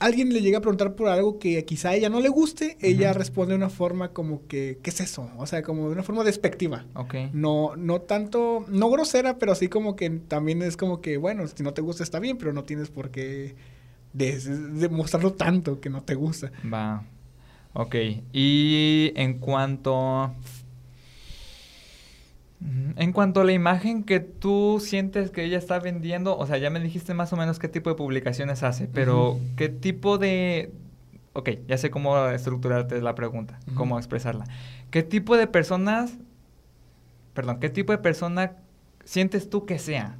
alguien 0.00 0.32
le 0.32 0.40
llega 0.40 0.58
a 0.58 0.60
preguntar 0.60 0.94
por 0.94 1.08
algo 1.08 1.38
que 1.38 1.64
quizá 1.64 1.90
a 1.90 1.94
ella 1.94 2.08
no 2.08 2.20
le 2.20 2.28
guste, 2.28 2.76
ella 2.80 3.12
responde 3.12 3.52
de 3.52 3.56
una 3.56 3.70
forma 3.70 4.12
como 4.12 4.46
que, 4.46 4.78
¿qué 4.82 4.90
es 4.90 5.00
eso? 5.00 5.30
O 5.38 5.46
sea, 5.46 5.62
como 5.62 5.86
de 5.86 5.92
una 5.92 6.02
forma 6.02 6.24
despectiva. 6.24 6.84
Ok. 6.94 7.14
No, 7.32 7.76
no 7.76 8.00
tanto, 8.00 8.64
no 8.68 8.90
grosera, 8.90 9.38
pero 9.38 9.52
así 9.52 9.68
como 9.68 9.96
que 9.96 10.10
también 10.10 10.62
es 10.62 10.76
como 10.76 11.00
que, 11.00 11.16
bueno, 11.16 11.46
si 11.48 11.62
no 11.62 11.72
te 11.74 11.82
gusta 11.82 12.02
está 12.02 12.18
bien, 12.18 12.38
pero 12.38 12.52
no 12.52 12.64
tienes 12.64 12.90
por 12.90 13.10
qué 13.10 13.54
demostrarlo 14.12 15.34
tanto 15.34 15.80
que 15.80 15.90
no 15.90 16.02
te 16.02 16.14
gusta. 16.14 16.50
Va. 16.72 17.04
Ok. 17.74 17.94
Y 18.32 19.12
en 19.14 19.38
cuanto... 19.38 20.34
En 22.96 23.12
cuanto 23.12 23.42
a 23.42 23.44
la 23.44 23.52
imagen 23.52 24.02
que 24.02 24.20
tú 24.20 24.80
sientes 24.82 25.30
que 25.30 25.44
ella 25.44 25.58
está 25.58 25.78
vendiendo, 25.78 26.36
o 26.38 26.46
sea, 26.46 26.56
ya 26.56 26.70
me 26.70 26.80
dijiste 26.80 27.12
más 27.12 27.32
o 27.32 27.36
menos 27.36 27.58
qué 27.58 27.68
tipo 27.68 27.90
de 27.90 27.96
publicaciones 27.96 28.62
hace, 28.62 28.88
pero 28.88 29.38
¿qué 29.56 29.68
tipo 29.68 30.16
de... 30.18 30.72
Ok, 31.34 31.50
ya 31.68 31.76
sé 31.76 31.90
cómo 31.90 32.28
estructurarte 32.28 33.02
la 33.02 33.14
pregunta, 33.14 33.58
cómo 33.74 33.98
expresarla. 33.98 34.46
¿Qué 34.90 35.02
tipo 35.02 35.36
de 35.36 35.46
personas, 35.46 36.14
perdón, 37.34 37.60
qué 37.60 37.68
tipo 37.68 37.92
de 37.92 37.98
persona 37.98 38.56
sientes 39.04 39.50
tú 39.50 39.66
que 39.66 39.78
sea? 39.78 40.16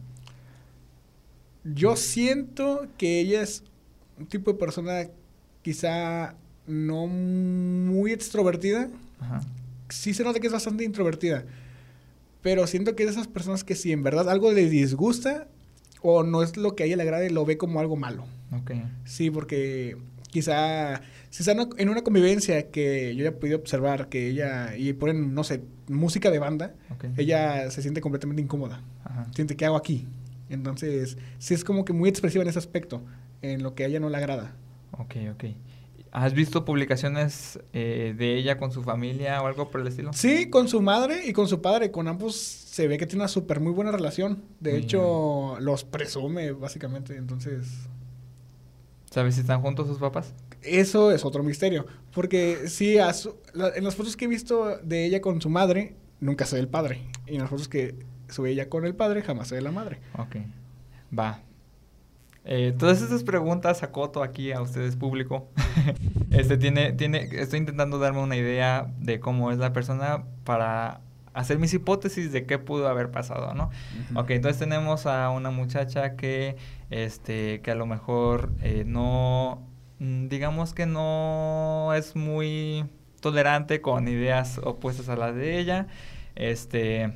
Yo 1.64 1.96
siento 1.96 2.86
que 2.98 3.20
ella 3.20 3.40
es 3.40 3.64
un 4.18 4.26
tipo 4.26 4.52
de 4.52 4.58
persona 4.58 5.06
quizá 5.62 6.34
no 6.66 7.06
muy 7.06 8.12
extrovertida. 8.12 8.88
Ajá. 9.20 9.40
Sí 9.88 10.12
se 10.12 10.22
nota 10.22 10.38
que 10.38 10.48
es 10.48 10.52
bastante 10.52 10.84
introvertida. 10.84 11.44
Pero 12.46 12.68
siento 12.68 12.94
que 12.94 13.02
es 13.02 13.08
de 13.08 13.12
esas 13.14 13.26
personas 13.26 13.64
que 13.64 13.74
si 13.74 13.90
en 13.90 14.04
verdad 14.04 14.30
algo 14.30 14.52
le 14.52 14.70
disgusta 14.70 15.48
o 16.00 16.22
no 16.22 16.44
es 16.44 16.56
lo 16.56 16.76
que 16.76 16.84
a 16.84 16.86
ella 16.86 16.94
le 16.94 17.02
agrade, 17.02 17.28
lo 17.28 17.44
ve 17.44 17.58
como 17.58 17.80
algo 17.80 17.96
malo. 17.96 18.24
Ok. 18.52 18.70
Sí, 19.04 19.32
porque 19.32 19.96
quizá 20.30 21.00
si 21.30 21.42
están 21.42 21.70
en 21.76 21.88
una 21.88 22.02
convivencia 22.02 22.70
que 22.70 23.16
yo 23.16 23.24
ya 23.24 23.30
he 23.30 23.32
podido 23.32 23.58
observar 23.58 24.08
que 24.08 24.28
ella 24.28 24.76
y 24.76 24.92
ponen, 24.92 25.34
no 25.34 25.42
sé, 25.42 25.60
música 25.88 26.30
de 26.30 26.38
banda, 26.38 26.72
ella 27.16 27.68
se 27.72 27.82
siente 27.82 28.00
completamente 28.00 28.42
incómoda. 28.42 28.80
Ajá. 29.02 29.26
Siente, 29.34 29.56
¿qué 29.56 29.64
hago 29.66 29.74
aquí? 29.74 30.06
Entonces, 30.48 31.18
sí 31.40 31.52
es 31.52 31.64
como 31.64 31.84
que 31.84 31.92
muy 31.92 32.08
expresiva 32.08 32.44
en 32.44 32.48
ese 32.48 32.60
aspecto, 32.60 33.02
en 33.42 33.64
lo 33.64 33.74
que 33.74 33.82
a 33.82 33.86
ella 33.88 33.98
no 33.98 34.08
le 34.08 34.18
agrada. 34.18 34.54
Ok, 34.92 35.16
ok. 35.32 35.44
¿Has 36.12 36.32
visto 36.32 36.64
publicaciones 36.64 37.58
eh, 37.72 38.14
de 38.16 38.36
ella 38.36 38.56
con 38.56 38.72
su 38.72 38.82
familia 38.82 39.42
o 39.42 39.46
algo 39.46 39.70
por 39.70 39.80
el 39.80 39.88
estilo? 39.88 40.12
Sí, 40.12 40.48
con 40.48 40.68
su 40.68 40.80
madre 40.80 41.26
y 41.26 41.32
con 41.32 41.48
su 41.48 41.60
padre. 41.60 41.90
Con 41.90 42.08
ambos 42.08 42.36
se 42.36 42.88
ve 42.88 42.98
que 42.98 43.06
tiene 43.06 43.22
una 43.22 43.28
súper 43.28 43.60
muy 43.60 43.72
buena 43.72 43.92
relación. 43.92 44.42
De 44.60 44.76
hecho, 44.78 45.56
los 45.60 45.84
presume, 45.84 46.52
básicamente. 46.52 47.16
Entonces... 47.16 47.66
¿Sabes 49.10 49.34
si 49.34 49.42
están 49.42 49.62
juntos 49.62 49.86
sus 49.86 49.98
papás? 49.98 50.34
Eso 50.62 51.10
es 51.12 51.24
otro 51.24 51.42
misterio. 51.42 51.86
Porque 52.12 52.68
sí, 52.68 52.96
en 52.96 53.84
las 53.84 53.94
fotos 53.94 54.16
que 54.16 54.24
he 54.24 54.28
visto 54.28 54.78
de 54.78 55.06
ella 55.06 55.20
con 55.20 55.40
su 55.40 55.48
madre, 55.48 55.96
nunca 56.20 56.44
se 56.44 56.56
ve 56.56 56.60
el 56.60 56.68
padre. 56.68 57.02
Y 57.26 57.34
en 57.34 57.40
las 57.40 57.50
fotos 57.50 57.68
que 57.68 57.94
sube 58.28 58.50
ella 58.50 58.68
con 58.68 58.84
el 58.84 58.94
padre, 58.94 59.22
jamás 59.22 59.48
se 59.48 59.54
ve 59.56 59.60
la 59.60 59.72
madre. 59.72 60.00
Ok. 60.18 60.36
Va. 61.16 61.42
Eh, 62.44 62.74
todas 62.78 63.02
estas 63.02 63.24
preguntas 63.24 63.82
acoto 63.82 64.22
aquí 64.22 64.52
a 64.52 64.62
ustedes 64.62 64.96
público. 64.96 65.48
este 66.30 66.58
tiene, 66.58 66.92
tiene, 66.92 67.28
estoy 67.32 67.58
intentando 67.58 67.98
darme 67.98 68.20
una 68.20 68.36
idea 68.36 68.92
de 68.98 69.20
cómo 69.20 69.50
es 69.50 69.58
la 69.58 69.72
persona 69.72 70.24
para 70.44 71.00
hacer 71.36 71.58
mis 71.58 71.74
hipótesis 71.74 72.32
de 72.32 72.46
qué 72.46 72.58
pudo 72.58 72.88
haber 72.88 73.10
pasado, 73.10 73.52
¿no? 73.52 73.70
Ok, 74.14 74.30
entonces 74.30 74.58
tenemos 74.58 75.04
a 75.04 75.28
una 75.28 75.50
muchacha 75.50 76.16
que, 76.16 76.56
este, 76.88 77.60
que 77.60 77.70
a 77.70 77.74
lo 77.74 77.84
mejor 77.84 78.50
eh, 78.62 78.84
no, 78.86 79.62
mm, 79.98 80.28
digamos 80.28 80.72
que 80.72 80.86
no 80.86 81.92
es 81.94 82.16
muy 82.16 82.86
tolerante 83.20 83.82
con 83.82 84.08
ideas 84.08 84.58
opuestas 84.64 85.10
a 85.10 85.16
las 85.16 85.34
de 85.34 85.58
ella, 85.58 85.88
este, 86.36 87.12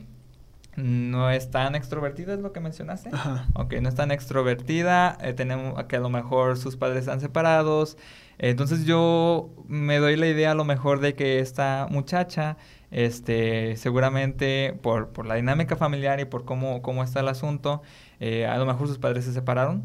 no 0.76 1.30
es 1.30 1.50
tan 1.50 1.74
extrovertida, 1.74 2.34
es 2.34 2.40
lo 2.40 2.52
que 2.52 2.60
mencionaste. 2.60 3.10
Ajá. 3.12 3.46
Ok, 3.54 3.74
no 3.80 3.88
es 3.88 3.94
tan 3.94 4.10
extrovertida, 4.10 5.16
eh, 5.22 5.32
tenemos 5.32 5.82
que 5.84 5.96
a 5.96 6.00
lo 6.00 6.10
mejor 6.10 6.58
sus 6.58 6.76
padres 6.76 7.00
están 7.00 7.20
separados. 7.20 7.96
Entonces 8.42 8.86
yo 8.86 9.50
me 9.68 9.98
doy 9.98 10.16
la 10.16 10.26
idea 10.26 10.52
a 10.52 10.54
lo 10.54 10.64
mejor 10.64 11.00
de 11.00 11.14
que 11.14 11.40
esta 11.40 11.86
muchacha, 11.90 12.56
este, 12.90 13.76
seguramente 13.76 14.74
por, 14.82 15.10
por 15.10 15.26
la 15.26 15.34
dinámica 15.34 15.76
familiar 15.76 16.20
y 16.20 16.24
por 16.24 16.46
cómo, 16.46 16.80
cómo 16.80 17.04
está 17.04 17.20
el 17.20 17.28
asunto, 17.28 17.82
eh, 18.18 18.46
a 18.46 18.56
lo 18.56 18.64
mejor 18.64 18.88
sus 18.88 18.98
padres 18.98 19.26
se 19.26 19.34
separaron 19.34 19.84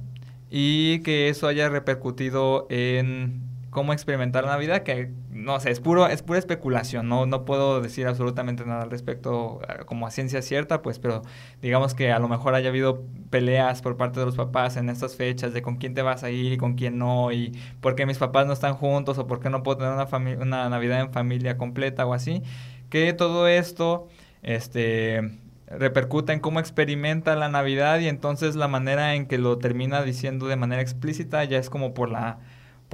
y 0.49 0.99
que 0.99 1.27
eso 1.27 1.47
haya 1.47 1.67
repercutido 1.67 2.65
en 2.69 3.41
cómo 3.71 3.91
experimentar 3.91 4.45
la 4.45 4.51
Navidad, 4.51 4.83
que 4.83 5.11
no 5.45 5.59
sé, 5.59 5.69
es 5.69 5.79
puro, 5.79 6.07
es 6.07 6.23
pura 6.23 6.39
especulación, 6.39 7.07
no, 7.07 7.27
no 7.27 7.45
puedo 7.45 7.79
decir 7.79 8.07
absolutamente 8.07 8.65
nada 8.65 8.81
al 8.81 8.89
respecto 8.89 9.61
eh, 9.69 9.85
como 9.85 10.07
a 10.07 10.11
ciencia 10.11 10.41
cierta, 10.41 10.81
pues, 10.81 10.97
pero 10.97 11.21
digamos 11.61 11.93
que 11.93 12.11
a 12.11 12.17
lo 12.17 12.27
mejor 12.27 12.55
haya 12.55 12.69
habido 12.69 13.03
peleas 13.29 13.83
por 13.83 13.95
parte 13.95 14.19
de 14.19 14.25
los 14.25 14.35
papás 14.35 14.75
en 14.75 14.89
estas 14.89 15.15
fechas 15.15 15.53
de 15.53 15.61
con 15.61 15.77
quién 15.77 15.93
te 15.93 16.01
vas 16.01 16.23
a 16.23 16.31
ir 16.31 16.53
y 16.53 16.57
con 16.57 16.73
quién 16.73 16.97
no, 16.97 17.31
y 17.31 17.51
por 17.79 17.95
qué 17.95 18.07
mis 18.07 18.17
papás 18.17 18.47
no 18.47 18.53
están 18.53 18.73
juntos, 18.73 19.19
o 19.19 19.27
por 19.27 19.39
qué 19.39 19.51
no 19.51 19.61
puedo 19.61 19.77
tener 19.77 19.93
una, 19.93 20.07
una 20.41 20.69
Navidad 20.69 21.01
en 21.01 21.13
familia 21.13 21.57
completa 21.57 22.07
o 22.07 22.13
así, 22.15 22.41
que 22.89 23.13
todo 23.13 23.47
esto, 23.47 24.07
este 24.41 25.21
repercuta 25.67 26.33
en 26.33 26.39
cómo 26.39 26.59
experimenta 26.59 27.35
la 27.35 27.49
Navidad 27.49 27.99
y 27.99 28.07
entonces 28.07 28.55
la 28.55 28.67
manera 28.67 29.15
en 29.15 29.27
que 29.27 29.37
lo 29.37 29.57
termina 29.57 30.03
diciendo 30.03 30.47
de 30.47 30.55
manera 30.55 30.81
explícita 30.81 31.43
ya 31.43 31.57
es 31.57 31.69
como 31.69 31.93
por 31.93 32.09
la 32.09 32.39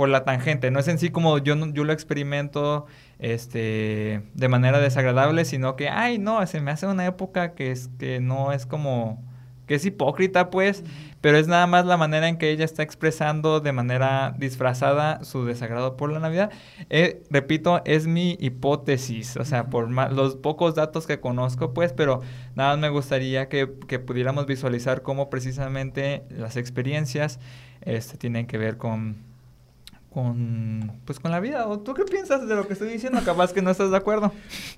por 0.01 0.09
la 0.09 0.23
tangente. 0.23 0.71
No 0.71 0.79
es 0.79 0.87
en 0.87 0.97
sí 0.97 1.11
como 1.11 1.37
yo, 1.37 1.55
yo 1.73 1.83
lo 1.83 1.93
experimento 1.93 2.87
este, 3.19 4.23
de 4.33 4.47
manera 4.47 4.79
desagradable, 4.79 5.45
sino 5.45 5.75
que, 5.75 5.89
ay, 5.89 6.17
no, 6.17 6.43
se 6.47 6.59
me 6.59 6.71
hace 6.71 6.87
una 6.87 7.05
época 7.05 7.53
que, 7.53 7.69
es, 7.69 7.87
que 7.99 8.19
no 8.19 8.51
es 8.51 8.65
como, 8.65 9.23
que 9.67 9.75
es 9.75 9.85
hipócrita, 9.85 10.49
pues, 10.49 10.83
pero 11.21 11.37
es 11.37 11.47
nada 11.47 11.67
más 11.67 11.85
la 11.85 11.97
manera 11.97 12.27
en 12.27 12.39
que 12.39 12.49
ella 12.49 12.65
está 12.65 12.81
expresando 12.81 13.59
de 13.59 13.73
manera 13.73 14.33
disfrazada 14.39 15.23
su 15.23 15.45
desagrado 15.45 15.97
por 15.97 16.11
la 16.11 16.19
Navidad. 16.19 16.49
Eh, 16.89 17.21
repito, 17.29 17.83
es 17.85 18.07
mi 18.07 18.37
hipótesis, 18.39 19.37
o 19.37 19.45
sea, 19.45 19.69
por 19.69 19.91
los 19.91 20.35
pocos 20.35 20.73
datos 20.73 21.05
que 21.05 21.19
conozco, 21.19 21.75
pues, 21.75 21.93
pero 21.93 22.21
nada 22.55 22.71
más 22.71 22.79
me 22.79 22.89
gustaría 22.89 23.49
que, 23.49 23.71
que 23.87 23.99
pudiéramos 23.99 24.47
visualizar 24.47 25.03
cómo 25.03 25.29
precisamente 25.29 26.23
las 26.31 26.57
experiencias 26.57 27.39
este, 27.81 28.17
tienen 28.17 28.47
que 28.47 28.57
ver 28.57 28.77
con 28.77 29.29
con 30.11 30.99
pues 31.05 31.19
con 31.19 31.31
la 31.31 31.39
vida. 31.39 31.67
¿O 31.67 31.79
tú 31.79 31.93
qué 31.93 32.03
piensas 32.03 32.47
de 32.47 32.53
lo 32.53 32.67
que 32.67 32.73
estoy 32.73 32.89
diciendo? 32.89 33.19
Capaz 33.23 33.53
que 33.53 33.61
no 33.61 33.71
estás 33.71 33.91
de 33.91 33.97
acuerdo. 33.97 34.31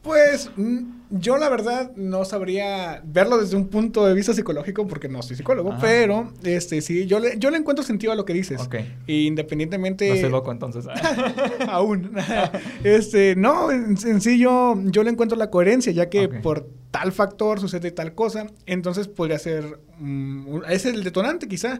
Pues 0.03 0.51
mm, 0.55 0.79
yo 1.09 1.37
la 1.37 1.49
verdad 1.49 1.91
no 1.95 2.23
sabría 2.23 3.01
verlo 3.03 3.39
desde 3.39 3.57
un 3.57 3.67
punto 3.67 4.05
de 4.05 4.13
vista 4.13 4.33
psicológico 4.33 4.87
porque 4.87 5.09
no 5.09 5.23
soy 5.23 5.35
psicólogo, 5.35 5.75
pero 5.81 6.31
este 6.43 6.81
sí, 6.81 7.07
yo 7.07 7.19
le, 7.19 7.37
yo 7.39 7.49
le 7.49 7.57
encuentro 7.57 7.83
sentido 7.83 8.13
a 8.13 8.15
lo 8.15 8.25
que 8.25 8.33
dices. 8.33 8.61
Ok. 8.61 8.75
independientemente... 9.07 10.21
No 10.21 10.29
loco 10.29 10.51
entonces. 10.51 10.85
Aún. 11.67 12.11
este, 12.83 13.35
no, 13.35 13.71
en, 13.71 13.97
sí 13.97 14.37
yo, 14.37 14.75
yo 14.85 15.03
le 15.03 15.09
encuentro 15.09 15.37
la 15.37 15.49
coherencia, 15.49 15.91
ya 15.91 16.09
que 16.09 16.29
por 16.29 16.69
tal 16.91 17.11
factor 17.11 17.59
sucede 17.59 17.89
tal 17.89 18.13
cosa, 18.13 18.47
entonces 18.67 19.07
podría 19.07 19.39
ser... 19.39 19.79
Mm, 19.97 20.57
ese 20.69 20.89
es 20.89 20.95
el 20.95 21.03
detonante 21.03 21.47
quizá 21.47 21.79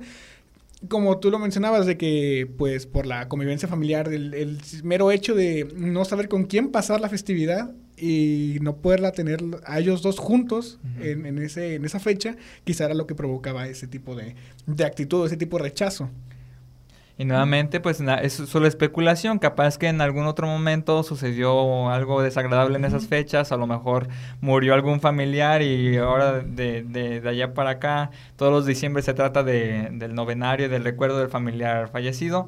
como 0.90 1.20
tú 1.20 1.32
lo 1.32 1.40
mencionabas, 1.40 1.86
de 1.86 1.98
que, 1.98 2.50
pues, 2.58 2.86
por 2.86 3.06
la 3.06 3.28
convivencia 3.28 3.68
familiar, 3.68 4.08
el, 4.12 4.60
mero 4.84 5.12
hecho 5.12 5.36
de 5.36 5.68
no 5.76 6.06
saber 6.06 6.28
con 6.28 6.46
quién 6.46 6.70
pasar 6.70 7.02
la 7.02 7.10
festividad 7.10 7.74
y 7.98 8.58
no 8.62 8.78
poderla 8.78 9.12
tener 9.12 9.40
a 9.66 9.80
ellos 9.80 10.02
dos 10.02 10.20
juntos 10.20 10.80
en, 11.00 11.38
ese, 11.38 11.76
en 11.76 11.86
esa 11.86 12.00
fecha, 12.00 12.36
quizá 12.64 12.86
era 12.86 12.96
lo 12.96 13.08
que 13.08 13.16
provocaba 13.16 13.68
ese 13.68 13.88
tipo 13.88 14.16
de, 14.16 14.36
de 14.66 14.86
actitud, 14.86 15.26
ese 15.26 15.38
tipo 15.38 15.58
de 15.58 15.64
rechazo. 15.64 16.10
Y 17.16 17.26
nuevamente, 17.26 17.80
pues 17.80 18.02
es 18.02 18.34
solo 18.34 18.68
especulación. 18.68 19.38
Capaz 19.38 19.78
que 19.78 19.88
en 19.88 20.02
algún 20.02 20.26
otro 20.26 20.48
momento 20.48 21.04
sucedió 21.04 21.90
algo 21.90 22.24
desagradable 22.24 22.78
en 22.78 22.86
esas 22.86 23.06
fechas. 23.06 23.52
A 23.52 23.58
lo 23.58 23.68
mejor 23.68 24.08
murió 24.42 24.74
algún 24.74 25.00
familiar 25.00 25.62
y 25.62 25.98
ahora 25.98 26.40
de, 26.40 26.82
de, 26.82 27.22
allá 27.30 27.54
para 27.54 27.72
acá, 27.72 28.10
todos 28.36 28.52
los 28.52 28.66
diciembre 28.66 29.04
se 29.04 29.14
trata 29.14 29.44
de, 29.44 29.90
del 29.92 30.16
novenario, 30.16 30.70
del 30.70 30.84
recuerdo 30.84 31.20
del 31.20 31.30
familiar 31.30 31.90
fallecido. 31.90 32.48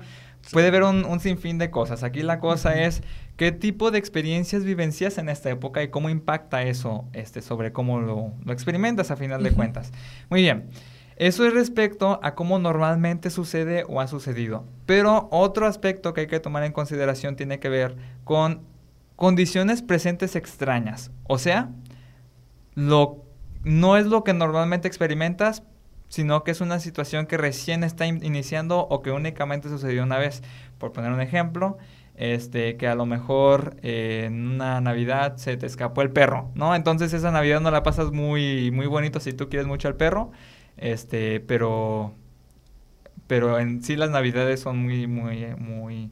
Puede 0.51 0.67
haber 0.67 0.83
un, 0.83 1.19
sinfín 1.19 1.59
de 1.59 1.69
cosas. 1.69 2.03
Aquí 2.03 2.23
la 2.23 2.39
cosa 2.39 2.81
es 2.81 3.03
qué 3.37 3.51
tipo 3.51 3.91
de 3.91 3.99
experiencias 3.99 4.63
vivencias 4.63 5.19
en 5.19 5.29
esta 5.29 5.49
época 5.51 5.83
y 5.83 5.89
cómo 5.89 6.09
impacta 6.09 6.63
eso 6.63 7.05
este, 7.13 7.41
sobre 7.41 7.71
cómo 7.71 7.99
lo, 7.99 8.33
lo 8.43 8.53
experimentas 8.53 9.11
a 9.11 9.15
final 9.15 9.43
de 9.43 9.51
cuentas. 9.51 9.91
Muy 10.29 10.41
bien. 10.41 10.69
Eso 11.17 11.45
es 11.47 11.53
respecto 11.53 12.19
a 12.23 12.35
cómo 12.35 12.59
normalmente 12.59 13.29
sucede 13.29 13.85
o 13.87 14.01
ha 14.01 14.07
sucedido. 14.07 14.65
Pero 14.85 15.29
otro 15.31 15.65
aspecto 15.65 16.13
que 16.13 16.21
hay 16.21 16.27
que 16.27 16.41
tomar 16.41 16.63
en 16.63 16.73
consideración 16.73 17.35
tiene 17.35 17.59
que 17.59 17.69
ver 17.69 17.95
con 18.25 18.63
condiciones 19.15 19.81
presentes 19.81 20.35
extrañas. 20.35 21.11
O 21.23 21.37
sea, 21.37 21.69
lo, 22.73 23.23
no 23.63 23.95
es 23.95 24.07
lo 24.07 24.25
que 24.25 24.33
normalmente 24.33 24.89
experimentas, 24.89 25.63
sino 26.09 26.43
que 26.43 26.51
es 26.51 26.59
una 26.59 26.79
situación 26.79 27.27
que 27.27 27.37
recién 27.37 27.83
está 27.85 28.05
iniciando 28.05 28.79
o 28.79 29.01
que 29.01 29.11
únicamente 29.11 29.69
sucedió 29.69 30.03
una 30.03 30.17
vez. 30.17 30.43
Por 30.77 30.91
poner 30.91 31.13
un 31.13 31.21
ejemplo, 31.21 31.77
este, 32.15 32.75
que 32.75 32.89
a 32.89 32.95
lo 32.95 33.05
mejor 33.05 33.77
eh, 33.81 34.23
en 34.25 34.47
una 34.47 34.81
Navidad 34.81 35.37
se 35.37 35.55
te 35.55 35.65
escapó 35.65 36.01
el 36.01 36.11
perro, 36.11 36.51
¿no? 36.55 36.75
Entonces 36.75 37.13
esa 37.13 37.31
Navidad 37.31 37.61
no 37.61 37.71
la 37.71 37.83
pasas 37.83 38.11
muy, 38.11 38.69
muy 38.71 38.87
bonito 38.87 39.21
si 39.21 39.31
tú 39.31 39.47
quieres 39.47 39.65
mucho 39.65 39.87
al 39.87 39.95
perro 39.95 40.31
este, 40.77 41.39
pero 41.39 42.13
pero 43.27 43.59
en 43.59 43.83
sí 43.83 43.95
las 43.95 44.11
navidades 44.11 44.59
son 44.59 44.77
muy 44.77 45.07
muy 45.07 45.47
muy 45.57 46.11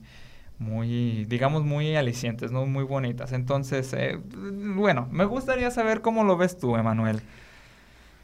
muy, 0.59 1.25
digamos, 1.25 1.63
muy 1.63 1.95
alicientes, 1.95 2.51
¿no? 2.51 2.65
Muy 2.65 2.83
bonitas. 2.83 3.33
Entonces, 3.33 3.93
eh, 3.93 4.17
bueno, 4.33 5.07
me 5.11 5.25
gustaría 5.25 5.69
saber 5.71 6.01
cómo 6.01 6.23
lo 6.23 6.37
ves 6.37 6.57
tú, 6.57 6.75
Emanuel. 6.75 7.21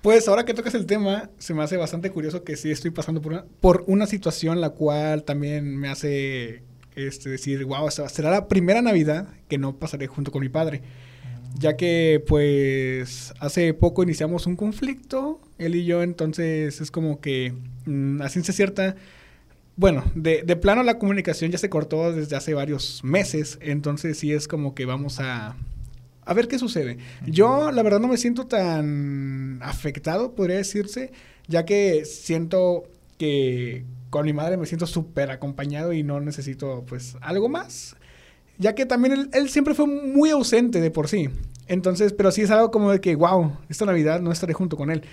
Pues 0.01 0.27
ahora 0.29 0.45
que 0.45 0.53
tocas 0.53 0.73
el 0.75 0.85
tema, 0.85 1.29
se 1.37 1.53
me 1.53 1.61
hace 1.61 1.75
bastante 1.75 2.09
curioso 2.11 2.43
que 2.43 2.55
sí 2.55 2.71
estoy 2.71 2.91
pasando 2.91 3.21
por 3.21 3.33
una, 3.33 3.45
por 3.59 3.83
una 3.87 4.07
situación 4.07 4.61
la 4.61 4.69
cual 4.69 5.23
también 5.23 5.75
me 5.77 5.89
hace 5.89 6.63
este, 6.95 7.29
decir, 7.29 7.65
wow, 7.65 7.89
será 7.91 8.31
la 8.31 8.47
primera 8.47 8.81
Navidad 8.81 9.27
que 9.49 9.57
no 9.57 9.75
pasaré 9.77 10.07
junto 10.07 10.31
con 10.31 10.41
mi 10.41 10.49
padre. 10.49 10.81
Ya 11.57 11.75
que 11.75 12.23
pues 12.27 13.33
hace 13.39 13.73
poco 13.73 14.03
iniciamos 14.03 14.45
un 14.47 14.55
conflicto, 14.55 15.41
él 15.57 15.75
y 15.75 15.85
yo, 15.85 16.03
entonces 16.03 16.79
es 16.79 16.91
como 16.91 17.19
que 17.19 17.53
mm, 17.85 18.21
a 18.21 18.29
ciencia 18.29 18.53
cierta, 18.53 18.95
bueno, 19.75 20.03
de, 20.15 20.43
de 20.43 20.55
plano 20.55 20.83
la 20.83 20.99
comunicación 20.99 21.51
ya 21.51 21.57
se 21.57 21.69
cortó 21.69 22.13
desde 22.13 22.35
hace 22.35 22.53
varios 22.53 23.03
meses, 23.03 23.57
entonces 23.61 24.19
sí 24.19 24.31
es 24.31 24.47
como 24.47 24.75
que 24.75 24.85
vamos 24.85 25.19
a, 25.19 25.55
a 26.29 26.33
ver 26.35 26.47
qué 26.47 26.59
sucede. 26.59 26.97
Yo, 27.25 27.71
la 27.71 27.81
verdad, 27.81 27.99
no 27.99 28.07
me 28.07 28.17
siento 28.17 28.45
tan 28.45 29.59
afectado, 29.63 30.35
podría 30.35 30.57
decirse, 30.57 31.11
ya 31.47 31.65
que 31.65 32.05
siento 32.05 32.83
que 33.17 33.83
con 34.11 34.25
mi 34.25 34.33
madre 34.33 34.55
me 34.57 34.67
siento 34.67 34.85
súper 34.85 35.31
acompañado 35.31 35.91
y 35.91 36.03
no 36.03 36.19
necesito, 36.19 36.85
pues, 36.87 37.17
algo 37.21 37.49
más. 37.49 37.95
Ya 38.59 38.75
que 38.75 38.85
también 38.85 39.29
él, 39.33 39.49
siempre 39.49 39.73
fue 39.73 39.87
muy 39.87 40.29
ausente 40.29 40.81
de 40.81 40.91
por 40.91 41.07
sí. 41.07 41.29
Entonces, 41.67 42.13
pero 42.13 42.31
sí 42.31 42.41
es 42.41 42.51
algo 42.51 42.69
como 42.69 42.91
de 42.91 43.01
que, 43.01 43.15
wow, 43.15 43.53
esta 43.69 43.85
Navidad 43.85 44.19
no 44.19 44.31
estaré 44.31 44.53
junto 44.53 44.77
con 44.77 44.91
él. 44.91 45.03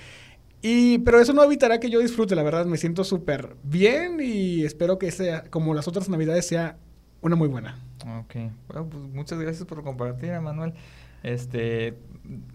Y, 0.63 0.99
pero 0.99 1.21
eso 1.21 1.33
no 1.33 1.45
evitará 1.45 1.79
que 1.79 1.89
yo 1.89 2.01
disfrute, 2.01 2.35
la 2.35 2.43
verdad, 2.43 2.67
me 2.67 2.77
siento 2.77 3.05
súper 3.05 3.57
bien 3.63 4.19
y 4.21 4.65
espero 4.65 4.99
que 4.99 5.11
sea, 5.13 5.45
como 5.45 5.75
las 5.75 5.87
otras 5.87 6.09
Navidades, 6.09 6.47
sea 6.47 6.77
una 7.21 7.37
muy 7.37 7.49
buena. 7.49 7.79
Ok, 8.21 8.35
bueno, 8.69 8.89
pues 8.91 9.03
muchas 9.13 9.39
gracias 9.39 9.65
por 9.65 9.83
compartir, 9.83 10.33
Manuel. 10.41 10.75
Este, 11.27 11.99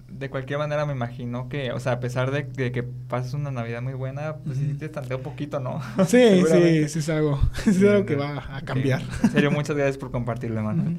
de 0.07 0.29
cualquier 0.29 0.57
manera 0.57 0.85
me 0.85 0.93
imagino 0.93 1.49
que, 1.49 1.73
o 1.73 1.79
sea, 1.81 1.91
a 1.91 1.99
pesar 1.99 2.31
de, 2.31 2.71
que 2.71 2.83
pases 2.83 3.33
una 3.33 3.51
Navidad 3.51 3.81
muy 3.81 3.93
buena, 3.93 4.37
pues 4.37 4.59
sí 4.59 4.75
te 4.79 4.85
estantea 4.85 5.17
un 5.17 5.23
poquito, 5.23 5.59
¿no? 5.59 5.81
Sí, 6.07 6.41
sí, 6.49 6.87
sí 6.87 6.99
es 6.99 7.09
algo, 7.09 7.37
es 7.67 7.83
algo 7.83 8.05
que 8.05 8.15
va 8.15 8.55
a 8.55 8.61
cambiar. 8.61 9.01
En 9.23 9.31
serio, 9.31 9.51
muchas 9.51 9.75
gracias 9.75 9.97
por 9.97 10.09
compartirlo, 10.09 10.61
Emanuel. 10.61 10.97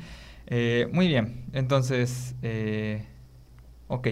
Eh, 0.48 0.86
muy 0.92 1.08
bien, 1.08 1.46
entonces, 1.54 2.34
eh, 2.42 3.06
ok. 3.88 4.08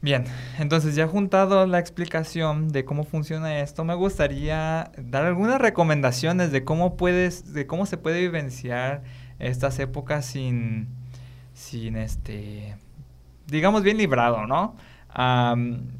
Bien, 0.00 0.24
entonces 0.60 0.94
ya 0.94 1.08
juntado 1.08 1.66
la 1.66 1.80
explicación 1.80 2.68
de 2.68 2.84
cómo 2.84 3.02
funciona 3.02 3.58
esto, 3.58 3.82
me 3.82 3.94
gustaría 3.94 4.92
dar 4.96 5.24
algunas 5.24 5.60
recomendaciones 5.60 6.52
de 6.52 6.62
cómo 6.62 6.96
puedes, 6.96 7.52
de 7.52 7.66
cómo 7.66 7.84
se 7.84 7.96
puede 7.96 8.20
vivenciar 8.20 9.02
estas 9.40 9.80
épocas 9.80 10.24
sin 10.24 11.01
sin 11.54 11.96
este, 11.96 12.76
digamos 13.46 13.82
bien 13.82 13.96
librado, 13.96 14.46
¿no? 14.46 14.76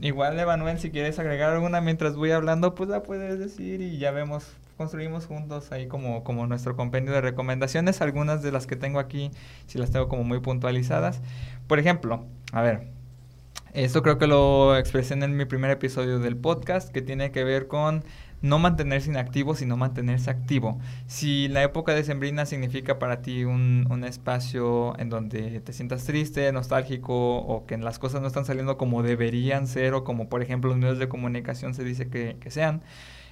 igual, 0.00 0.38
Emanuel, 0.38 0.78
si 0.78 0.90
quieres 0.90 1.18
agregar 1.18 1.52
alguna 1.52 1.80
mientras 1.80 2.16
voy 2.16 2.30
hablando, 2.30 2.74
pues 2.74 2.88
la 2.88 3.02
puedes 3.02 3.38
decir 3.38 3.82
y 3.82 3.98
ya 3.98 4.10
vemos, 4.10 4.56
construimos 4.78 5.26
juntos 5.26 5.70
ahí 5.70 5.86
como, 5.86 6.24
como 6.24 6.46
nuestro 6.46 6.76
compendio 6.76 7.12
de 7.12 7.20
recomendaciones. 7.20 8.00
Algunas 8.00 8.42
de 8.42 8.52
las 8.52 8.66
que 8.66 8.76
tengo 8.76 8.98
aquí, 8.98 9.30
si 9.66 9.78
las 9.78 9.90
tengo 9.90 10.08
como 10.08 10.24
muy 10.24 10.40
puntualizadas. 10.40 11.20
Por 11.66 11.78
ejemplo, 11.78 12.24
a 12.52 12.62
ver, 12.62 12.88
esto 13.74 14.02
creo 14.02 14.18
que 14.18 14.26
lo 14.26 14.76
expresé 14.76 15.14
en 15.14 15.36
mi 15.36 15.44
primer 15.44 15.70
episodio 15.70 16.18
del 16.18 16.36
podcast, 16.36 16.90
que 16.90 17.02
tiene 17.02 17.32
que 17.32 17.44
ver 17.44 17.68
con 17.68 18.04
no 18.42 18.58
mantenerse 18.58 19.08
inactivo, 19.08 19.54
sino 19.54 19.76
mantenerse 19.76 20.30
activo. 20.30 20.78
Si 21.06 21.48
la 21.48 21.62
época 21.62 21.94
de 21.94 22.04
Sembrina 22.04 22.44
significa 22.44 22.98
para 22.98 23.22
ti 23.22 23.44
un, 23.44 23.86
un, 23.88 24.04
espacio 24.04 24.98
en 24.98 25.08
donde 25.08 25.60
te 25.60 25.72
sientas 25.72 26.04
triste, 26.04 26.52
nostálgico 26.52 27.38
o 27.38 27.66
que 27.66 27.78
las 27.78 27.98
cosas 27.98 28.20
no 28.20 28.26
están 28.26 28.44
saliendo 28.44 28.76
como 28.76 29.02
deberían 29.02 29.66
ser 29.66 29.94
o 29.94 30.04
como 30.04 30.28
por 30.28 30.42
ejemplo 30.42 30.70
los 30.70 30.78
medios 30.78 30.98
de 30.98 31.08
comunicación 31.08 31.74
se 31.74 31.84
dice 31.84 32.08
que, 32.08 32.36
que 32.40 32.50
sean, 32.50 32.82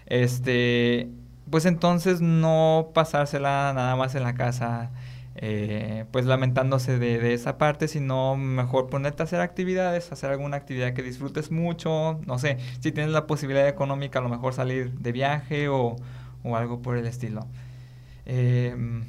este, 0.07 1.11
pues 1.51 1.67
entonces 1.67 2.21
no 2.21 2.91
pasársela 2.95 3.73
nada 3.75 3.97
más 3.97 4.15
en 4.15 4.23
la 4.23 4.35
casa 4.35 4.91
eh, 5.37 6.07
pues 6.11 6.27
lamentándose 6.27 6.99
de, 6.99 7.33
esa 7.33 7.57
parte, 7.57 7.87
sino 7.89 8.37
mejor 8.37 8.89
ponerte 8.89 9.23
a 9.23 9.25
hacer 9.25 9.41
actividades, 9.41 10.11
hacer 10.11 10.31
alguna 10.31 10.57
actividad 10.57 10.93
que 10.93 11.03
disfrutes 11.03 11.51
mucho, 11.51 12.21
no 12.27 12.39
sé, 12.39 12.59
si 12.81 12.91
tienes 12.91 13.13
la 13.13 13.27
posibilidad 13.27 13.69
económica, 13.69 14.19
a 14.19 14.23
lo 14.23 14.29
mejor 14.29 14.55
salir 14.55 14.93
de 14.93 15.13
viaje 15.13 15.69
o, 15.69 15.97
algo 16.45 16.83
por 16.83 16.97
el 16.97 17.07
estilo. 17.07 17.47
Em, 18.27 19.05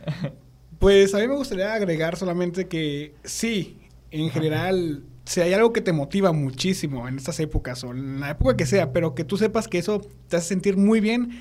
pues 0.78 1.14
a 1.14 1.18
mí 1.18 1.28
me 1.28 1.36
gustaría 1.36 1.74
agregar 1.74 2.16
solamente 2.16 2.66
que 2.66 3.14
sí, 3.22 3.78
en 4.10 4.30
general, 4.30 5.04
si 5.26 5.42
hay 5.42 5.52
algo 5.52 5.72
que 5.72 5.82
te 5.82 5.92
motiva 5.92 6.32
muchísimo 6.32 7.06
en 7.06 7.18
estas 7.18 7.38
épocas 7.40 7.84
o 7.84 7.90
en 7.90 8.20
la 8.20 8.30
época 8.30 8.56
que 8.56 8.66
sea, 8.66 8.92
pero 8.92 9.14
que 9.14 9.24
tú 9.24 9.36
sepas 9.36 9.68
que 9.68 9.78
eso 9.78 10.00
te 10.28 10.38
hace 10.38 10.48
sentir 10.48 10.78
muy 10.78 11.00
bien, 11.00 11.38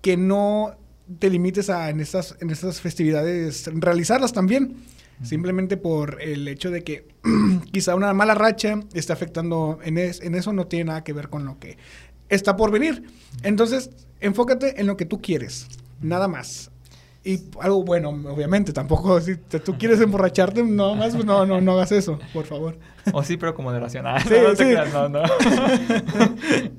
que 0.00 0.16
no 0.16 0.74
te 1.18 1.30
limites 1.30 1.70
a 1.70 1.90
en 1.90 2.00
estas, 2.00 2.36
en 2.40 2.50
estas 2.50 2.80
festividades 2.80 3.68
realizarlas 3.74 4.32
también. 4.32 4.76
Simplemente 5.22 5.76
por 5.76 6.22
el 6.22 6.48
hecho 6.48 6.70
de 6.70 6.82
que 6.82 7.06
quizá 7.72 7.94
una 7.94 8.14
mala 8.14 8.34
racha 8.34 8.80
está 8.94 9.12
afectando 9.12 9.78
en, 9.82 9.98
en 9.98 10.34
eso, 10.34 10.54
no 10.54 10.66
tiene 10.66 10.86
nada 10.86 11.04
que 11.04 11.12
ver 11.12 11.28
con 11.28 11.44
lo 11.44 11.58
que 11.58 11.76
está 12.30 12.56
por 12.56 12.70
venir. 12.70 13.04
Entonces, 13.42 13.90
enfócate 14.20 14.80
en 14.80 14.86
lo 14.86 14.96
que 14.96 15.04
tú 15.04 15.20
quieres, 15.20 15.66
nada 16.00 16.26
más. 16.26 16.70
Y 17.22 17.38
algo 17.60 17.84
bueno, 17.84 18.08
obviamente, 18.08 18.72
tampoco 18.72 19.20
si 19.20 19.36
tú 19.36 19.76
quieres 19.76 20.00
emborracharte, 20.00 20.62
no 20.62 20.94
más, 20.96 21.14
pues 21.14 21.26
no, 21.26 21.44
no, 21.44 21.60
no 21.60 21.72
hagas 21.72 21.92
eso, 21.92 22.18
por 22.32 22.46
favor. 22.46 22.78
O 23.12 23.22
sí, 23.22 23.36
pero 23.36 23.54
como 23.54 23.72
de 23.72 23.80
racional. 23.80 24.22
no, 24.92 25.08
no, 25.08 25.20
no. 25.20 25.22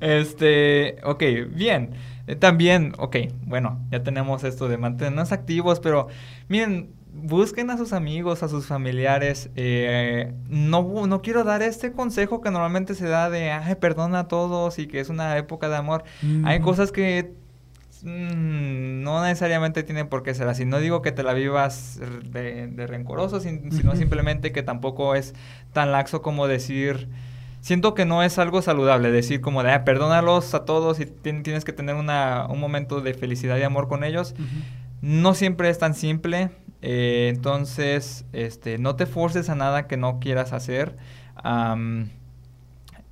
este, 0.00 0.96
ok, 1.04 1.22
bien. 1.54 1.90
Eh, 2.32 2.36
también, 2.36 2.94
ok, 2.98 3.16
bueno, 3.44 3.78
ya 3.90 4.02
tenemos 4.02 4.42
esto 4.44 4.68
de 4.68 4.78
mantenernos 4.78 5.32
activos, 5.32 5.80
pero 5.80 6.08
miren, 6.48 6.90
busquen 7.12 7.68
a 7.70 7.76
sus 7.76 7.92
amigos, 7.92 8.42
a 8.42 8.48
sus 8.48 8.66
familiares. 8.66 9.50
Eh, 9.54 10.32
no, 10.48 11.06
no 11.06 11.20
quiero 11.22 11.44
dar 11.44 11.62
este 11.62 11.92
consejo 11.92 12.40
que 12.40 12.50
normalmente 12.50 12.94
se 12.94 13.06
da 13.06 13.28
de, 13.28 13.50
ay, 13.50 13.74
perdona 13.74 14.20
a 14.20 14.28
todos 14.28 14.78
y 14.78 14.86
que 14.86 15.00
es 15.00 15.10
una 15.10 15.36
época 15.36 15.68
de 15.68 15.76
amor. 15.76 16.04
Hay 16.44 16.60
cosas 16.60 16.90
que 16.90 17.34
mm, 18.02 19.02
no 19.02 19.22
necesariamente 19.22 19.82
tienen 19.82 20.08
por 20.08 20.22
qué 20.22 20.34
ser 20.34 20.48
así. 20.48 20.64
No 20.64 20.78
digo 20.78 21.02
que 21.02 21.12
te 21.12 21.22
la 21.22 21.34
vivas 21.34 22.00
de, 22.30 22.66
de 22.66 22.86
rencoroso, 22.86 23.40
sino 23.40 23.94
simplemente 23.94 24.52
que 24.52 24.62
tampoco 24.62 25.14
es 25.14 25.34
tan 25.74 25.92
laxo 25.92 26.22
como 26.22 26.46
decir 26.48 27.10
siento 27.62 27.94
que 27.94 28.04
no 28.04 28.22
es 28.22 28.38
algo 28.38 28.60
saludable 28.60 29.10
decir 29.10 29.40
como 29.40 29.62
de, 29.62 29.70
ah, 29.70 29.84
perdónalos 29.84 30.52
a 30.52 30.66
todos 30.66 31.00
y 31.00 31.06
tienes 31.06 31.64
que 31.64 31.72
tener 31.72 31.94
una, 31.94 32.46
un 32.50 32.60
momento 32.60 33.00
de 33.00 33.14
felicidad 33.14 33.56
y 33.56 33.62
amor 33.62 33.88
con 33.88 34.04
ellos. 34.04 34.34
No 35.00 35.32
siempre 35.34 35.70
es 35.70 35.78
tan 35.78 35.94
simple, 35.94 36.50
eh, 36.82 37.30
entonces 37.34 38.26
este, 38.32 38.78
no 38.78 38.96
te 38.96 39.06
forces 39.06 39.48
a 39.48 39.54
nada 39.54 39.86
que 39.86 39.96
no 39.96 40.18
quieras 40.20 40.52
hacer. 40.52 40.96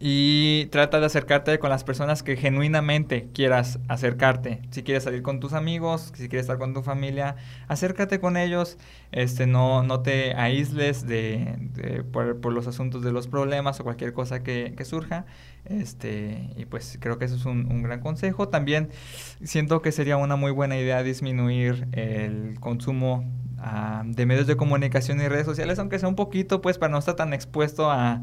Y 0.02 0.64
trata 0.70 0.98
de 0.98 1.04
acercarte 1.04 1.58
con 1.58 1.68
las 1.68 1.84
personas 1.84 2.22
que 2.22 2.34
genuinamente 2.34 3.28
quieras 3.34 3.80
acercarte. 3.86 4.62
Si 4.70 4.82
quieres 4.82 5.04
salir 5.04 5.20
con 5.20 5.40
tus 5.40 5.52
amigos, 5.52 6.10
si 6.14 6.30
quieres 6.30 6.44
estar 6.44 6.56
con 6.56 6.72
tu 6.72 6.82
familia, 6.82 7.36
acércate 7.68 8.18
con 8.18 8.38
ellos. 8.38 8.78
Este, 9.12 9.46
no, 9.46 9.82
no 9.82 10.00
te 10.00 10.32
aísles 10.36 11.06
de, 11.06 12.02
por, 12.12 12.50
los 12.50 12.66
asuntos 12.66 13.02
de 13.02 13.12
los 13.12 13.28
problemas 13.28 13.78
o 13.80 13.84
cualquier 13.84 14.14
cosa 14.14 14.42
que, 14.42 14.74
surja. 14.86 15.26
Este, 15.66 16.48
y 16.56 16.64
pues 16.64 16.96
creo 16.98 17.18
que 17.18 17.26
eso 17.26 17.36
es 17.36 17.44
un, 17.44 17.82
gran 17.82 18.00
consejo. 18.00 18.48
También 18.48 18.88
siento 19.44 19.82
que 19.82 19.92
sería 19.92 20.16
una 20.16 20.36
muy 20.36 20.50
buena 20.50 20.78
idea 20.78 21.02
disminuir 21.02 21.88
el 21.92 22.58
consumo 22.58 23.30
ah, 23.58 24.02
de 24.06 24.24
medios 24.24 24.46
de 24.46 24.56
comunicación 24.56 25.20
y 25.20 25.28
redes 25.28 25.44
sociales, 25.44 25.78
aunque 25.78 25.98
sea 25.98 26.08
un 26.08 26.16
poquito, 26.16 26.62
pues 26.62 26.78
para 26.78 26.90
no 26.90 26.96
estar 26.96 27.16
tan 27.16 27.34
expuesto 27.34 27.90
a 27.90 28.22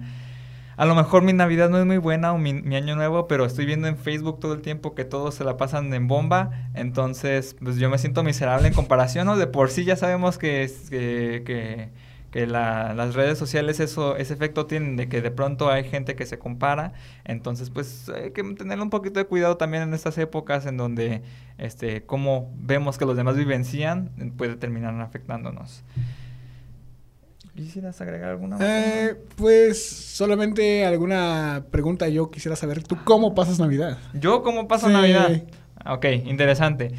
a 0.77 0.85
lo 0.85 0.93
mejor 0.93 1.23
mi 1.23 1.33
Navidad 1.33 1.69
no 1.71 1.79
es 1.79 1.85
muy 1.87 1.97
buena 1.97 2.31
o 2.33 2.37
mi, 2.37 2.51
Año 2.75 2.95
Nuevo, 2.95 3.27
pero 3.27 3.45
estoy 3.45 3.65
viendo 3.65 3.87
en 3.87 3.97
Facebook 3.97 4.39
todo 4.39 4.53
el 4.53 4.61
tiempo 4.61 4.93
que 4.93 5.05
todos 5.05 5.33
se 5.33 5.43
la 5.43 5.57
pasan 5.57 5.91
en 5.91 6.07
bomba, 6.07 6.51
entonces 6.75 7.55
pues 7.59 7.77
yo 7.77 7.89
me 7.89 7.97
siento 7.97 8.23
miserable 8.23 8.67
en 8.67 8.75
comparación, 8.75 9.25
¿no? 9.25 9.37
De 9.37 9.47
por 9.47 9.71
sí 9.71 9.85
ya 9.85 9.95
sabemos 9.95 10.37
que, 10.37 10.71
que, 11.43 11.89
las 12.45 13.15
redes 13.15 13.39
sociales 13.39 13.79
eso, 13.79 14.15
ese 14.15 14.35
efecto 14.35 14.67
tienen 14.67 14.95
de 14.95 15.09
que 15.09 15.23
de 15.23 15.31
pronto 15.31 15.71
hay 15.71 15.83
gente 15.83 16.15
que 16.15 16.27
se 16.27 16.37
compara, 16.37 16.93
entonces 17.25 17.71
pues 17.71 18.09
hay 18.09 18.29
que 18.29 18.43
tener 18.53 18.79
un 18.79 18.91
poquito 18.91 19.19
de 19.19 19.25
cuidado 19.25 19.57
también 19.57 19.81
en 19.81 19.95
estas 19.95 20.19
épocas 20.19 20.67
en 20.67 20.77
donde 20.77 21.23
este, 21.57 22.05
como 22.05 22.53
vemos 22.55 22.99
que 22.99 23.05
los 23.05 23.17
demás 23.17 23.35
vivencian 23.35 24.11
puede 24.37 24.55
terminar 24.55 24.93
afectándonos. 25.01 25.83
¿Quisieras 27.57 27.99
agregar 28.01 28.29
alguna? 28.29 28.57
Eh, 28.61 29.15
pues 29.35 29.83
solamente 29.89 30.85
alguna 30.85 31.63
pregunta 31.71 32.07
yo 32.07 32.29
quisiera 32.29 32.55
saber. 32.55 32.83
¿Tú 32.83 32.95
cómo 33.03 33.33
pasas 33.33 33.57
Navidad? 33.57 33.97
¿Yo 34.13 34.43
cómo 34.43 34.67
paso 34.67 34.87
Navidad? 34.89 35.41
Ok, 35.89 36.05
interesante. 36.25 36.91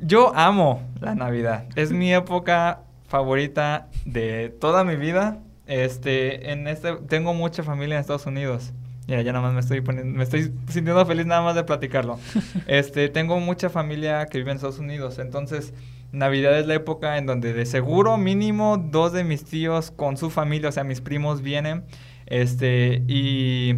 Yo 0.00 0.34
amo 0.34 0.80
la 0.98 1.14
Navidad. 1.14 1.66
Es 1.76 1.92
mi 1.92 2.14
época 2.14 2.84
favorita 3.06 3.88
de 4.06 4.48
toda 4.48 4.82
mi 4.82 4.96
vida. 4.96 5.40
Este, 5.66 6.52
en 6.52 6.66
este, 6.66 6.96
tengo 7.06 7.34
mucha 7.34 7.62
familia 7.62 7.96
en 7.96 8.00
Estados 8.00 8.24
Unidos. 8.24 8.72
Ya, 9.06 9.20
ya 9.20 9.34
nada 9.34 9.44
más 9.44 9.52
me 9.52 9.60
estoy 9.60 9.82
poniendo, 9.82 10.16
me 10.16 10.24
estoy 10.24 10.54
sintiendo 10.68 11.04
feliz 11.04 11.26
nada 11.26 11.42
más 11.42 11.54
de 11.54 11.64
platicarlo. 11.64 12.18
Este, 12.66 13.10
tengo 13.10 13.40
mucha 13.40 13.68
familia 13.68 14.24
que 14.24 14.38
vive 14.38 14.52
en 14.52 14.56
Estados 14.56 14.78
Unidos, 14.78 15.18
entonces 15.18 15.74
Navidad 16.16 16.58
es 16.58 16.66
la 16.66 16.74
época 16.74 17.18
en 17.18 17.26
donde 17.26 17.52
de 17.52 17.66
seguro 17.66 18.16
mínimo 18.16 18.78
dos 18.78 19.12
de 19.12 19.22
mis 19.22 19.44
tíos 19.44 19.90
con 19.90 20.16
su 20.16 20.30
familia, 20.30 20.70
o 20.70 20.72
sea, 20.72 20.82
mis 20.82 21.02
primos 21.02 21.42
vienen, 21.42 21.84
este, 22.24 23.02
y, 23.06 23.74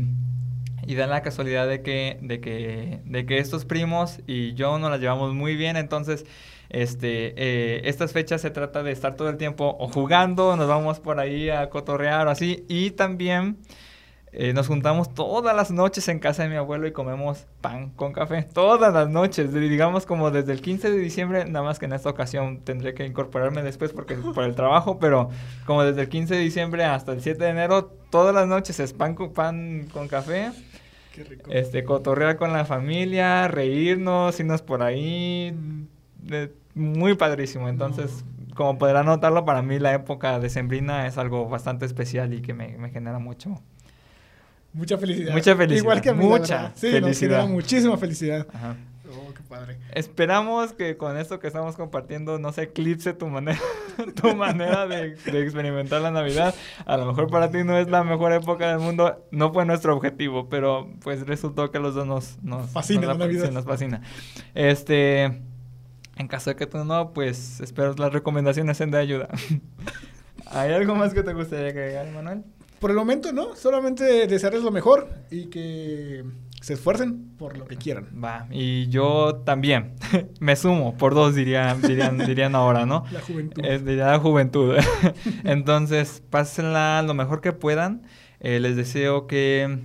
y 0.86 0.94
da 0.94 1.08
la 1.08 1.22
casualidad 1.22 1.66
de 1.66 1.82
que, 1.82 2.18
de 2.22 2.40
que, 2.40 3.00
de 3.04 3.26
que 3.26 3.38
estos 3.38 3.64
primos 3.64 4.20
y 4.28 4.54
yo 4.54 4.78
nos 4.78 4.88
las 4.88 5.00
llevamos 5.00 5.34
muy 5.34 5.56
bien, 5.56 5.76
entonces, 5.76 6.26
este, 6.68 7.34
eh, 7.36 7.80
estas 7.88 8.12
fechas 8.12 8.40
se 8.40 8.50
trata 8.50 8.84
de 8.84 8.92
estar 8.92 9.16
todo 9.16 9.30
el 9.30 9.36
tiempo 9.36 9.76
o 9.76 9.88
jugando, 9.88 10.56
nos 10.56 10.68
vamos 10.68 11.00
por 11.00 11.18
ahí 11.18 11.50
a 11.50 11.68
cotorrear 11.70 12.28
o 12.28 12.30
así, 12.30 12.64
y 12.68 12.92
también 12.92 13.58
eh, 14.32 14.52
nos 14.52 14.66
juntamos 14.66 15.14
todas 15.14 15.56
las 15.56 15.70
noches 15.70 16.06
en 16.08 16.18
casa 16.18 16.42
de 16.42 16.50
mi 16.50 16.56
abuelo 16.56 16.86
y 16.86 16.92
comemos 16.92 17.46
pan 17.60 17.90
con 17.90 18.12
café. 18.12 18.42
Todas 18.42 18.92
las 18.92 19.08
noches, 19.08 19.52
digamos 19.52 20.04
como 20.04 20.30
desde 20.30 20.52
el 20.52 20.60
15 20.60 20.90
de 20.90 20.98
diciembre, 20.98 21.44
nada 21.46 21.64
más 21.64 21.78
que 21.78 21.86
en 21.86 21.92
esta 21.92 22.10
ocasión 22.10 22.60
tendré 22.60 22.94
que 22.94 23.06
incorporarme 23.06 23.62
después 23.62 23.92
porque 23.92 24.14
por 24.16 24.44
el 24.44 24.54
trabajo, 24.54 24.98
pero 24.98 25.30
como 25.64 25.82
desde 25.82 26.02
el 26.02 26.08
15 26.08 26.34
de 26.34 26.40
diciembre 26.40 26.84
hasta 26.84 27.12
el 27.12 27.22
7 27.22 27.42
de 27.42 27.50
enero, 27.50 27.86
todas 28.10 28.34
las 28.34 28.46
noches 28.46 28.78
es 28.80 28.92
pan 28.92 29.14
con, 29.14 29.32
pan 29.32 29.88
con 29.92 30.08
café. 30.08 30.50
Qué 31.14 31.24
rico. 31.24 31.50
Este, 31.50 31.84
cotorrear 31.84 32.36
con 32.36 32.52
la 32.52 32.64
familia, 32.64 33.48
reírnos, 33.48 34.38
irnos 34.38 34.62
por 34.62 34.82
ahí. 34.82 35.56
muy 36.74 37.14
padrísimo. 37.14 37.68
Entonces, 37.68 38.24
como 38.54 38.76
podrán 38.76 39.06
notarlo, 39.06 39.44
para 39.44 39.62
mí 39.62 39.78
la 39.78 39.94
época 39.94 40.38
de 40.38 40.50
Sembrina 40.50 41.06
es 41.06 41.16
algo 41.16 41.48
bastante 41.48 41.86
especial 41.86 42.34
y 42.34 42.42
que 42.42 42.54
me, 42.54 42.76
me 42.76 42.90
genera 42.90 43.18
mucho, 43.18 43.60
Mucha 44.72 44.98
felicidad. 44.98 45.32
Mucha 45.32 45.56
felicidad. 45.56 45.82
Igual 45.82 46.00
que 46.00 46.10
a 46.10 46.14
mí, 46.14 46.24
Mucha 46.24 46.72
sí, 46.74 46.90
felicidad. 46.90 47.46
muchísima 47.46 47.96
felicidad. 47.96 48.46
Ajá. 48.52 48.76
Oh, 49.10 49.32
qué 49.32 49.42
padre. 49.42 49.78
Esperamos 49.94 50.74
que 50.74 50.98
con 50.98 51.16
esto 51.16 51.40
que 51.40 51.46
estamos 51.46 51.76
compartiendo 51.76 52.38
no 52.38 52.52
se 52.52 52.64
eclipse 52.64 53.14
tu 53.14 53.26
manera, 53.26 53.58
tu 54.20 54.36
manera 54.36 54.86
de, 54.86 55.14
experimentar 55.14 56.02
la 56.02 56.10
Navidad. 56.10 56.54
A 56.84 56.96
lo 56.98 57.06
mejor 57.06 57.30
para 57.30 57.50
ti 57.50 57.64
no 57.64 57.78
es 57.78 57.88
la 57.88 58.04
mejor 58.04 58.32
época 58.32 58.68
del 58.68 58.80
mundo, 58.80 59.26
no 59.30 59.52
fue 59.52 59.64
nuestro 59.64 59.96
objetivo, 59.96 60.48
pero 60.50 60.90
pues 61.00 61.26
resultó 61.26 61.70
que 61.70 61.78
los 61.78 61.94
dos 61.94 62.06
nos, 62.06 62.42
nos 62.42 62.70
fascina 62.70 63.06
la 63.06 63.14
Navidad. 63.14 63.50
nos 63.50 63.64
fascina. 63.64 64.02
Este, 64.54 65.24
en 66.16 66.28
caso 66.28 66.50
de 66.50 66.56
que 66.56 66.66
tú 66.66 66.84
no, 66.84 67.12
pues 67.14 67.60
espero 67.60 67.94
las 67.94 68.12
recomendaciones 68.12 68.76
sean 68.76 68.90
de 68.90 68.98
ayuda. 68.98 69.28
¿Hay 70.46 70.72
algo 70.72 70.94
más 70.94 71.14
que 71.14 71.22
te 71.22 71.32
gustaría 71.32 71.68
agregar, 71.68 72.10
Manuel? 72.12 72.44
Por 72.78 72.90
el 72.90 72.96
momento, 72.96 73.32
no. 73.32 73.56
Solamente 73.56 74.26
desearles 74.26 74.62
lo 74.62 74.70
mejor 74.70 75.08
y 75.30 75.46
que 75.46 76.24
se 76.60 76.74
esfuercen 76.74 77.36
por 77.38 77.56
lo 77.56 77.66
que 77.66 77.76
quieran. 77.76 78.08
Va, 78.22 78.46
y 78.50 78.88
yo 78.88 79.42
también. 79.44 79.94
Me 80.40 80.56
sumo, 80.56 80.96
por 80.96 81.14
dos 81.14 81.34
dirían, 81.34 81.80
dirían, 81.82 82.18
dirían 82.26 82.54
ahora, 82.54 82.86
¿no? 82.86 83.04
La 83.10 83.20
juventud. 83.20 83.64
Es, 83.64 83.82
la 83.82 84.18
juventud. 84.18 84.76
Entonces, 85.44 86.22
pásenla 86.30 87.02
lo 87.02 87.14
mejor 87.14 87.40
que 87.40 87.52
puedan. 87.52 88.02
Eh, 88.40 88.60
les 88.60 88.76
deseo 88.76 89.26
que, 89.26 89.80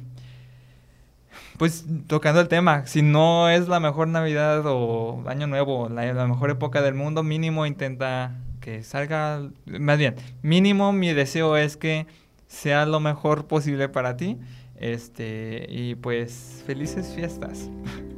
pues, 1.58 1.86
tocando 2.06 2.40
el 2.40 2.48
tema, 2.48 2.86
si 2.86 3.02
no 3.02 3.50
es 3.50 3.68
la 3.68 3.80
mejor 3.80 4.08
Navidad 4.08 4.64
o 4.66 5.24
Año 5.28 5.48
Nuevo, 5.48 5.90
la, 5.90 6.14
la 6.14 6.28
mejor 6.28 6.52
época 6.52 6.84
del 6.84 6.94
mundo, 6.94 7.24
mínimo 7.24 7.66
intenta 7.66 8.40
que 8.62 8.84
salga, 8.84 9.50
más 9.66 9.98
bien, 9.98 10.16
mínimo 10.42 10.94
mi 10.94 11.12
deseo 11.14 11.58
es 11.58 11.76
que 11.76 12.08
sea 12.54 12.86
lo 12.86 13.00
mejor 13.00 13.48
posible 13.48 13.90
para 13.90 14.16
ti. 14.16 14.38
Este, 14.76 15.66
y 15.70 15.96
pues 15.96 16.64
felices 16.66 17.14
fiestas. 17.16 17.70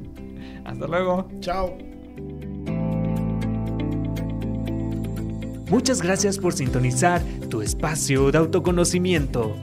Hasta 0.65 0.88
luego. 0.88 1.28
Chao. 1.39 1.78
Muchas 5.69 6.02
gracias 6.02 6.38
por 6.38 6.54
sintonizar 6.54 7.21
tu 7.50 7.62
espacio 7.62 8.32
de 8.32 8.38
autoconocimiento. 8.38 9.56